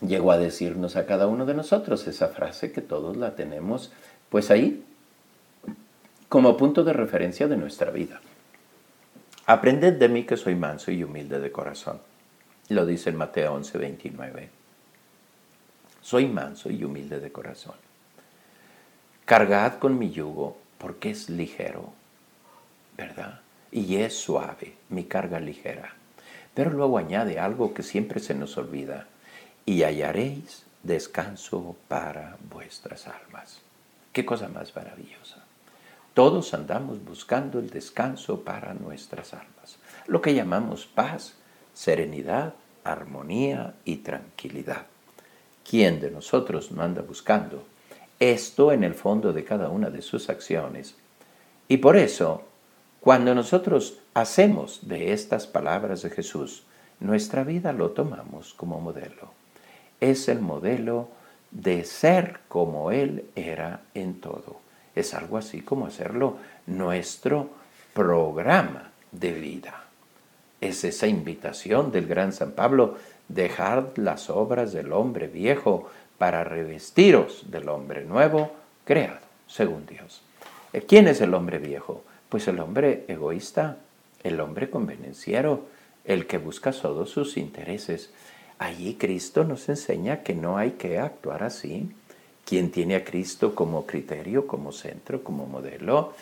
Llegó 0.00 0.32
a 0.32 0.38
decirnos 0.38 0.96
a 0.96 1.06
cada 1.06 1.26
uno 1.26 1.46
de 1.46 1.54
nosotros 1.54 2.06
esa 2.06 2.28
frase 2.28 2.72
que 2.72 2.82
todos 2.82 3.16
la 3.16 3.34
tenemos 3.34 3.92
pues 4.28 4.50
ahí 4.50 4.84
como 6.28 6.56
punto 6.56 6.84
de 6.84 6.92
referencia 6.92 7.48
de 7.48 7.56
nuestra 7.56 7.90
vida. 7.90 8.20
Aprended 9.46 9.94
de 9.94 10.08
mí 10.08 10.24
que 10.24 10.36
soy 10.36 10.56
manso 10.56 10.90
y 10.90 11.04
humilde 11.04 11.38
de 11.38 11.52
corazón. 11.52 12.00
Lo 12.68 12.84
dice 12.84 13.10
en 13.10 13.16
Mateo 13.16 13.54
11, 13.54 13.78
29. 13.78 14.50
Soy 16.02 16.26
manso 16.26 16.68
y 16.70 16.82
humilde 16.82 17.20
de 17.20 17.30
corazón. 17.30 17.76
Cargad 19.24 19.78
con 19.78 19.98
mi 19.98 20.10
yugo 20.10 20.58
porque 20.78 21.10
es 21.10 21.30
ligero, 21.30 21.92
¿verdad? 22.96 23.40
Y 23.76 23.96
es 23.96 24.16
suave, 24.16 24.72
mi 24.88 25.04
carga 25.04 25.38
ligera. 25.38 25.92
Pero 26.54 26.70
luego 26.70 26.96
añade 26.96 27.38
algo 27.38 27.74
que 27.74 27.82
siempre 27.82 28.20
se 28.20 28.34
nos 28.34 28.56
olvida. 28.56 29.06
Y 29.66 29.82
hallaréis 29.82 30.64
descanso 30.82 31.76
para 31.86 32.38
vuestras 32.48 33.06
almas. 33.06 33.60
Qué 34.14 34.24
cosa 34.24 34.48
más 34.48 34.74
maravillosa. 34.74 35.44
Todos 36.14 36.54
andamos 36.54 37.04
buscando 37.04 37.58
el 37.58 37.68
descanso 37.68 38.44
para 38.44 38.72
nuestras 38.72 39.34
almas, 39.34 39.76
lo 40.06 40.22
que 40.22 40.32
llamamos 40.32 40.86
paz, 40.86 41.34
serenidad, 41.74 42.54
armonía 42.82 43.74
y 43.84 43.96
tranquilidad. 43.96 44.86
¿Quién 45.68 46.00
de 46.00 46.10
nosotros 46.10 46.72
no 46.72 46.82
anda 46.82 47.02
buscando 47.02 47.66
esto 48.18 48.72
en 48.72 48.84
el 48.84 48.94
fondo 48.94 49.34
de 49.34 49.44
cada 49.44 49.68
una 49.68 49.90
de 49.90 50.00
sus 50.00 50.30
acciones? 50.30 50.94
Y 51.68 51.76
por 51.76 51.98
eso, 51.98 52.44
cuando 53.06 53.36
nosotros 53.36 54.00
hacemos 54.14 54.88
de 54.88 55.12
estas 55.12 55.46
palabras 55.46 56.02
de 56.02 56.10
Jesús, 56.10 56.64
nuestra 56.98 57.44
vida 57.44 57.72
lo 57.72 57.92
tomamos 57.92 58.52
como 58.52 58.80
modelo. 58.80 59.30
Es 60.00 60.28
el 60.28 60.40
modelo 60.40 61.06
de 61.52 61.84
ser 61.84 62.40
como 62.48 62.90
Él 62.90 63.26
era 63.36 63.82
en 63.94 64.20
todo 64.20 64.66
es 64.96 65.14
algo 65.14 65.36
así 65.36 65.60
como 65.60 65.86
hacerlo 65.86 66.38
nuestro 66.66 67.50
programa 67.92 68.90
de 69.12 69.32
vida. 69.32 69.84
Es 70.60 70.82
esa 70.82 71.06
invitación 71.06 71.92
del 71.92 72.08
gran 72.08 72.32
San 72.32 72.52
Pablo, 72.52 72.96
dejar 73.28 73.92
las 73.96 74.30
obras 74.30 74.72
del 74.72 74.92
hombre 74.92 75.28
viejo 75.28 75.88
para 76.18 76.42
revestiros 76.44 77.44
del 77.50 77.68
hombre 77.68 78.04
nuevo, 78.04 78.50
creado 78.84 79.20
según 79.46 79.84
Dios. 79.86 80.22
¿Quién 80.88 81.08
es 81.08 81.20
el 81.20 81.34
hombre 81.34 81.58
viejo? 81.58 82.02
Pues 82.36 82.48
el 82.48 82.60
hombre 82.60 83.06
egoísta, 83.08 83.78
el 84.22 84.40
hombre 84.40 84.68
convenenciero, 84.68 85.68
el 86.04 86.26
que 86.26 86.36
busca 86.36 86.70
todos 86.70 87.08
sus 87.08 87.38
intereses. 87.38 88.10
Allí 88.58 88.96
Cristo 88.96 89.42
nos 89.44 89.70
enseña 89.70 90.22
que 90.22 90.34
no 90.34 90.58
hay 90.58 90.72
que 90.72 90.98
actuar 90.98 91.42
así, 91.42 91.88
quien 92.44 92.70
tiene 92.70 92.94
a 92.96 93.04
Cristo 93.04 93.54
como 93.54 93.86
criterio, 93.86 94.46
como 94.46 94.72
centro, 94.72 95.24
como 95.24 95.46
modelo, 95.46 96.12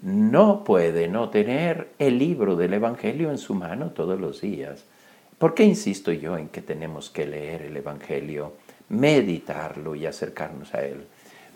no 0.00 0.64
puede 0.64 1.08
no 1.08 1.28
tener 1.28 1.88
el 1.98 2.18
libro 2.18 2.56
del 2.56 2.72
Evangelio 2.72 3.30
en 3.30 3.36
su 3.36 3.54
mano 3.54 3.90
todos 3.90 4.18
los 4.18 4.40
días. 4.40 4.86
¿Por 5.36 5.52
qué 5.52 5.64
insisto 5.64 6.10
yo 6.10 6.38
en 6.38 6.48
que 6.48 6.62
tenemos 6.62 7.10
que 7.10 7.26
leer 7.26 7.60
el 7.60 7.76
Evangelio, 7.76 8.54
meditarlo 8.88 9.94
y 9.94 10.06
acercarnos 10.06 10.72
a 10.72 10.86
él? 10.86 11.04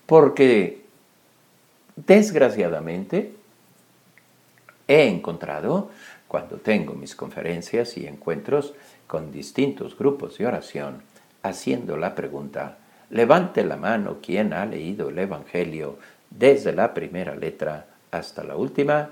Porque 0.05 0.83
desgraciadamente 1.97 3.33
he 4.89 5.09
encontrado, 5.09 5.91
cuando 6.29 6.57
tengo 6.57 6.95
mis 6.95 7.15
conferencias 7.15 7.97
y 7.97 8.07
encuentros 8.07 8.75
con 9.07 9.33
distintos 9.33 9.97
grupos 9.97 10.39
de 10.39 10.47
oración, 10.47 11.03
haciendo 11.43 11.97
la 11.97 12.15
pregunta, 12.15 12.79
Levante 13.11 13.65
la 13.65 13.77
mano 13.77 14.19
quien 14.23 14.53
ha 14.53 14.67
leído 14.67 15.11
el 15.11 15.19
Evangelio 15.19 15.99
desde 16.31 16.73
la 16.73 16.95
primera 16.95 17.37
letra 17.37 17.87
hasta 18.11 18.43
la 18.43 18.57
última. 18.57 19.11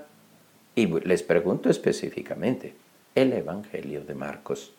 Y 0.74 0.86
les 0.86 1.22
pregunto 1.22 1.68
específicamente, 1.68 2.74
el 3.14 3.32
Evangelio 3.32 4.02
de 4.02 4.14
Marcos. 4.14 4.72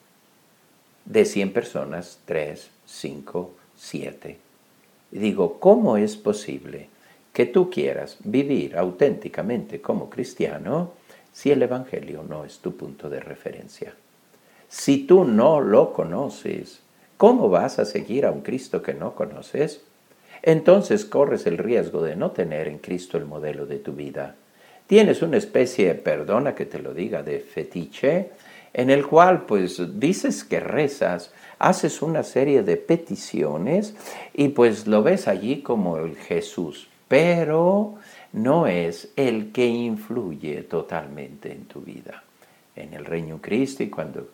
De 1.06 1.26
100 1.26 1.54
personas, 1.54 2.20
3, 2.26 2.70
5, 2.86 3.54
7. 3.78 4.38
digo, 5.12 5.60
¿cómo 5.60 5.98
es 5.98 6.18
posible 6.18 6.90
que 7.34 7.48
tú 7.48 7.70
quieras 7.70 8.18
vivir 8.24 8.78
auténticamente 8.78 9.82
como 9.82 10.10
cristiano 10.10 10.94
si 11.34 11.52
el 11.52 11.64
Evangelio 11.64 12.24
no 12.24 12.46
es 12.46 12.60
tu 12.60 12.78
punto 12.78 13.10
de 13.10 13.20
referencia? 13.20 13.94
Si 14.70 15.06
tú 15.06 15.26
no 15.26 15.60
lo 15.60 15.92
conoces, 15.92 16.84
¿Cómo 17.24 17.48
vas 17.48 17.80
a 17.80 17.86
seguir 17.86 18.26
a 18.26 18.32
un 18.32 18.42
Cristo 18.42 18.82
que 18.82 18.94
no 18.94 19.16
conoces? 19.16 19.82
Entonces 20.42 21.06
corres 21.06 21.46
el 21.46 21.58
riesgo 21.58 22.02
de 22.02 22.18
no 22.18 22.32
tener 22.32 22.68
en 22.68 22.80
Cristo 22.80 23.18
el 23.18 23.24
modelo 23.24 23.66
de 23.66 23.78
tu 23.78 23.94
vida. 23.94 24.36
Tienes 24.88 25.22
una 25.22 25.38
especie, 25.38 25.94
perdona 25.96 26.54
que 26.54 26.66
te 26.66 26.80
lo 26.80 26.94
diga, 26.94 27.24
de 27.24 27.40
fetiche, 27.40 28.32
en 28.74 28.90
el 28.90 29.08
cual 29.08 29.46
pues 29.46 29.82
dices 30.02 30.44
que 30.44 30.60
rezas, 30.60 31.32
haces 31.60 32.02
una 32.02 32.24
serie 32.24 32.62
de 32.64 32.76
peticiones 32.76 33.96
y 34.34 34.50
pues 34.50 34.86
lo 34.86 35.02
ves 35.02 35.30
allí 35.30 35.62
como 35.62 36.00
el 36.00 36.18
Jesús, 36.18 36.90
pero 37.14 38.00
no 38.32 38.66
es 38.66 39.12
el 39.16 39.52
que 39.52 39.68
influye 39.68 40.64
totalmente 40.64 41.52
en 41.52 41.66
tu 41.66 41.82
vida. 41.82 42.24
En 42.76 42.96
el 42.96 43.06
Reino 43.06 43.40
Cristo 43.40 43.84
y 43.84 43.90
cuando 43.92 44.30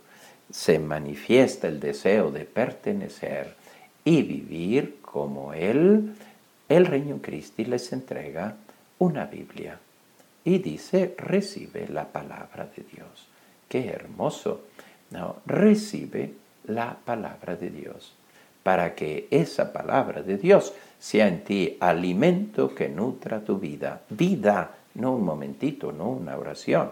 se 0.50 0.80
manifiesta 0.80 1.68
el 1.68 1.82
deseo 1.82 2.32
de 2.32 2.46
pertenecer 2.46 3.54
y 4.06 4.22
vivir 4.22 5.00
como 5.02 5.54
Él, 5.54 6.14
el 6.70 6.86
Reino 6.86 7.18
Cristi 7.22 7.66
les 7.66 7.92
entrega 7.92 8.56
una 9.00 9.26
Biblia 9.26 9.78
y 10.46 10.60
dice, 10.60 11.16
recibe 11.18 11.86
la 11.90 12.06
palabra 12.06 12.70
de 12.74 12.86
Dios. 12.90 13.28
Qué 13.68 13.90
hermoso. 13.90 14.68
No, 15.12 15.42
recibe 15.46 16.32
la 16.64 16.96
palabra 17.04 17.58
de 17.58 17.72
Dios 17.72 18.14
para 18.64 18.96
que 18.96 19.28
esa 19.32 19.74
palabra 19.74 20.22
de 20.22 20.38
Dios 20.38 20.74
sea 21.00 21.28
en 21.28 21.44
ti 21.44 21.78
alimento 21.80 22.76
que 22.76 22.90
nutra 22.90 23.44
tu 23.44 23.58
vida. 23.58 24.02
Vida, 24.10 24.76
no 24.96 25.16
un 25.16 25.24
momentito, 25.24 25.92
no 25.92 26.10
una 26.10 26.38
oración 26.38 26.90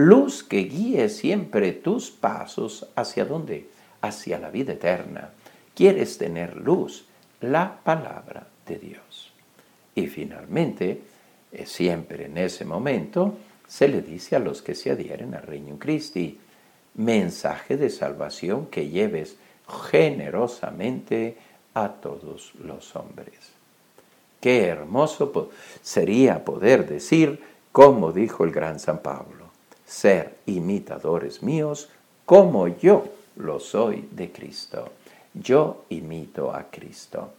luz 0.00 0.42
que 0.42 0.64
guíe 0.64 1.08
siempre 1.08 1.72
tus 1.72 2.10
pasos 2.10 2.88
hacia 2.94 3.24
dónde? 3.24 3.68
Hacia 4.00 4.38
la 4.38 4.50
vida 4.50 4.72
eterna. 4.72 5.30
¿Quieres 5.74 6.18
tener 6.18 6.56
luz? 6.56 7.04
La 7.40 7.80
palabra 7.82 8.46
de 8.66 8.78
Dios. 8.78 9.32
Y 9.94 10.06
finalmente, 10.06 11.02
eh, 11.52 11.66
siempre 11.66 12.26
en 12.26 12.38
ese 12.38 12.64
momento, 12.64 13.36
se 13.66 13.88
le 13.88 14.02
dice 14.02 14.36
a 14.36 14.40
los 14.40 14.62
que 14.62 14.74
se 14.74 14.90
adhieren 14.90 15.34
al 15.34 15.42
Reino 15.42 15.78
Christi, 15.78 16.38
mensaje 16.94 17.76
de 17.76 17.90
salvación 17.90 18.66
que 18.66 18.88
lleves 18.88 19.36
generosamente 19.90 21.36
a 21.74 21.88
todos 21.88 22.52
los 22.62 22.94
hombres. 22.96 23.52
Qué 24.40 24.66
hermoso 24.66 25.50
sería 25.82 26.44
poder 26.44 26.88
decir, 26.88 27.42
como 27.72 28.12
dijo 28.12 28.44
el 28.44 28.52
gran 28.52 28.80
San 28.80 28.98
Pablo 29.00 29.50
ser 29.86 30.36
imitadores 30.46 31.42
míos 31.42 31.88
como 32.24 32.68
yo 32.68 33.06
lo 33.36 33.58
soy 33.58 34.08
de 34.12 34.30
Cristo. 34.30 34.92
Yo 35.34 35.84
imito 35.88 36.54
a 36.54 36.70
Cristo. 36.70 37.32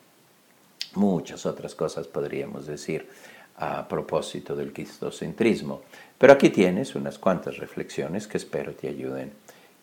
Muchas 0.96 1.46
otras 1.46 1.76
cosas 1.76 2.08
podríamos 2.08 2.66
decir 2.66 3.08
a 3.56 3.88
propósito 3.88 4.56
del 4.56 4.74
cristocentrismo, 4.74 5.82
pero 6.18 6.34
aquí 6.34 6.50
tienes 6.50 6.96
unas 6.96 7.18
cuantas 7.18 7.58
reflexiones 7.58 8.28
que 8.28 8.38
espero 8.38 8.74
te 8.74 8.90
ayuden. 8.90 9.32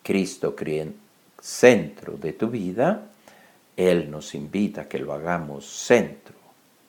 Cristo 0.03 0.53
en 0.59 0.95
centro 1.41 2.13
de 2.17 2.33
tu 2.33 2.49
vida, 2.49 3.07
Él 3.79 4.11
nos 4.11 4.35
invita 4.35 4.81
a 4.81 4.87
que 4.89 4.99
lo 4.99 5.13
hagamos 5.13 5.65
centro 5.65 6.35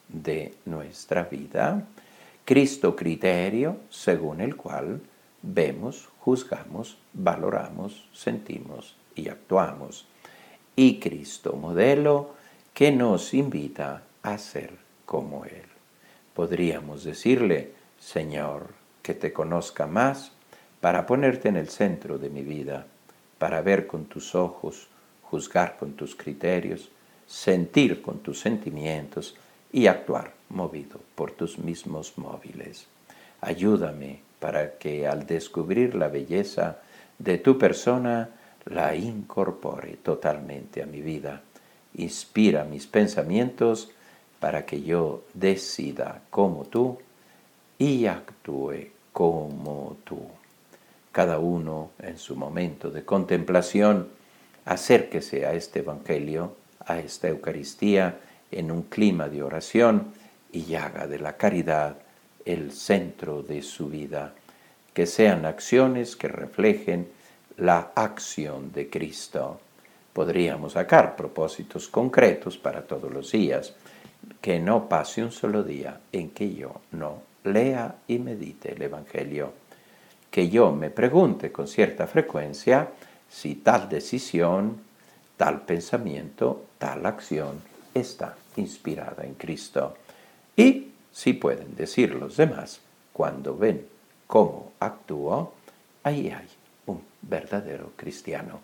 de 0.09 0.57
nuestra 0.65 1.23
vida. 1.23 1.87
Cristo 2.45 2.97
criterio 2.97 3.77
según 3.91 4.41
el 4.41 4.57
cual 4.57 5.01
vemos, 5.41 6.09
juzgamos, 6.19 6.99
valoramos, 7.13 8.09
sentimos 8.13 8.97
y 9.15 9.29
actuamos. 9.29 10.09
Y 10.75 10.99
Cristo 10.99 11.53
modelo 11.53 12.35
que 12.75 12.91
nos 12.91 13.35
invita 13.35 14.03
a 14.25 14.37
ser 14.37 14.73
como 15.07 15.45
Él. 15.45 15.67
Podríamos 16.35 17.05
decirle, 17.05 17.71
Señor, 18.01 18.67
que 19.01 19.15
te 19.15 19.33
conozca 19.33 19.87
más, 19.87 20.33
para 20.81 21.07
ponerte 21.07 21.51
en 21.51 21.57
el 21.57 21.69
centro 21.69 22.19
de 22.19 22.31
mi 22.31 22.43
vida, 22.43 22.85
para 23.39 23.61
ver 23.61 23.87
con 23.87 24.07
tus 24.07 24.35
ojos, 24.35 24.90
juzgar 25.31 25.77
con 25.79 25.93
tus 25.93 26.17
criterios, 26.17 26.89
sentir 27.27 28.03
con 28.03 28.19
tus 28.19 28.41
sentimientos 28.41 29.37
y 29.73 29.87
actuar 29.87 30.33
movido 30.49 31.01
por 31.15 31.31
tus 31.31 31.59
mismos 31.59 32.19
móviles. 32.19 32.87
Ayúdame 33.41 34.21
para 34.41 34.79
que 34.79 35.07
al 35.07 35.27
descubrir 35.27 35.95
la 35.95 36.09
belleza 36.09 36.79
de 37.19 37.39
tu 37.39 37.57
persona, 37.59 38.31
la 38.67 38.95
incorpore 38.95 39.99
totalmente 40.03 40.83
a 40.83 40.87
mi 40.87 41.01
vida. 41.01 41.43
Inspira 41.95 42.65
mis 42.65 42.87
pensamientos 42.87 43.91
para 44.41 44.65
que 44.65 44.83
yo 44.83 45.25
decida 45.35 46.23
como 46.31 46.65
tú 46.65 46.99
y 47.79 48.07
actúe 48.07 48.89
como 49.13 49.97
tú. 50.05 50.21
Cada 51.13 51.39
uno 51.39 51.91
en 51.99 52.19
su 52.19 52.37
momento 52.37 52.91
de 52.91 53.05
contemplación, 53.05 54.09
acérquese 54.65 55.47
a 55.47 55.55
este 55.55 55.81
Evangelio, 55.81 56.57
a 56.87 56.99
esta 56.99 57.29
Eucaristía, 57.29 58.19
en 58.51 58.71
un 58.71 58.83
clima 58.83 59.29
de 59.29 59.43
oración 59.43 60.13
y 60.53 60.75
haga 60.75 61.07
de 61.07 61.19
la 61.19 61.37
caridad 61.37 61.97
el 62.45 62.73
centro 62.73 63.43
de 63.43 63.63
su 63.63 63.89
vida, 63.89 64.33
que 64.93 65.07
sean 65.07 65.45
acciones 65.45 66.17
que 66.17 66.29
reflejen 66.29 67.09
la 67.57 67.93
acción 67.95 68.73
de 68.73 68.89
Cristo. 68.89 69.61
Podríamos 70.13 70.73
sacar 70.73 71.15
propósitos 71.15 71.89
concretos 71.89 72.59
para 72.59 72.83
todos 72.83 73.13
los 73.13 73.31
días, 73.31 73.75
que 74.41 74.59
no 74.59 74.89
pase 74.89 75.23
un 75.23 75.33
solo 75.33 75.63
día 75.63 76.01
en 76.13 76.31
que 76.31 76.55
yo 76.55 76.81
no 76.93 77.23
lea 77.45 77.97
y 78.09 78.19
medite 78.19 78.73
el 78.73 78.83
Evangelio, 78.83 79.53
que 80.31 80.49
yo 80.49 80.73
me 80.73 80.91
pregunte 80.91 81.53
con 81.53 81.69
cierta 81.69 82.07
frecuencia 82.07 82.89
si 83.31 83.55
tal 83.55 83.89
decisión, 83.89 84.81
tal 85.37 85.63
pensamiento, 85.63 86.67
tal 86.79 87.07
acción 87.07 87.63
está 87.95 88.37
inspirada 88.57 89.25
en 89.25 89.35
Cristo. 89.35 89.95
Y 90.57 90.89
si 91.13 91.33
pueden 91.33 91.77
decir 91.77 92.15
los 92.15 92.37
demás, 92.37 92.81
cuando 93.13 93.57
ven 93.57 93.87
cómo 94.27 94.73
actúo, 94.81 95.55
ahí 96.03 96.29
hay 96.29 96.49
un 96.87 97.03
verdadero 97.23 97.93
cristiano. 97.97 98.61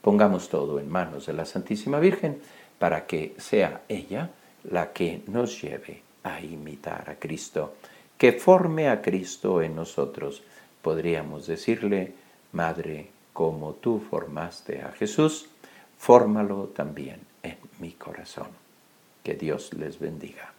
Pongamos 0.00 0.48
todo 0.48 0.78
en 0.78 0.88
manos 0.88 1.26
de 1.26 1.32
la 1.32 1.44
Santísima 1.44 1.98
Virgen 1.98 2.40
para 2.78 3.06
que 3.06 3.34
sea 3.38 3.82
ella 3.88 4.30
la 4.70 4.92
que 4.92 5.22
nos 5.26 5.60
lleve 5.60 6.02
a 6.22 6.40
imitar 6.40 7.10
a 7.10 7.16
Cristo, 7.16 7.74
que 8.16 8.32
forme 8.32 8.88
a 8.88 9.02
Cristo 9.02 9.62
en 9.62 9.76
nosotros. 9.76 10.42
Podríamos 10.82 11.46
decirle, 11.46 12.14
Madre, 12.52 13.10
como 13.34 13.74
tú 13.74 14.00
formaste 14.00 14.80
a 14.80 14.92
Jesús, 14.92 15.48
fórmalo 15.98 16.68
también 16.68 17.20
en 17.42 17.58
mi 17.80 17.92
corazón. 17.92 18.48
Que 19.22 19.34
Dios 19.34 19.74
les 19.74 19.98
bendiga. 19.98 20.53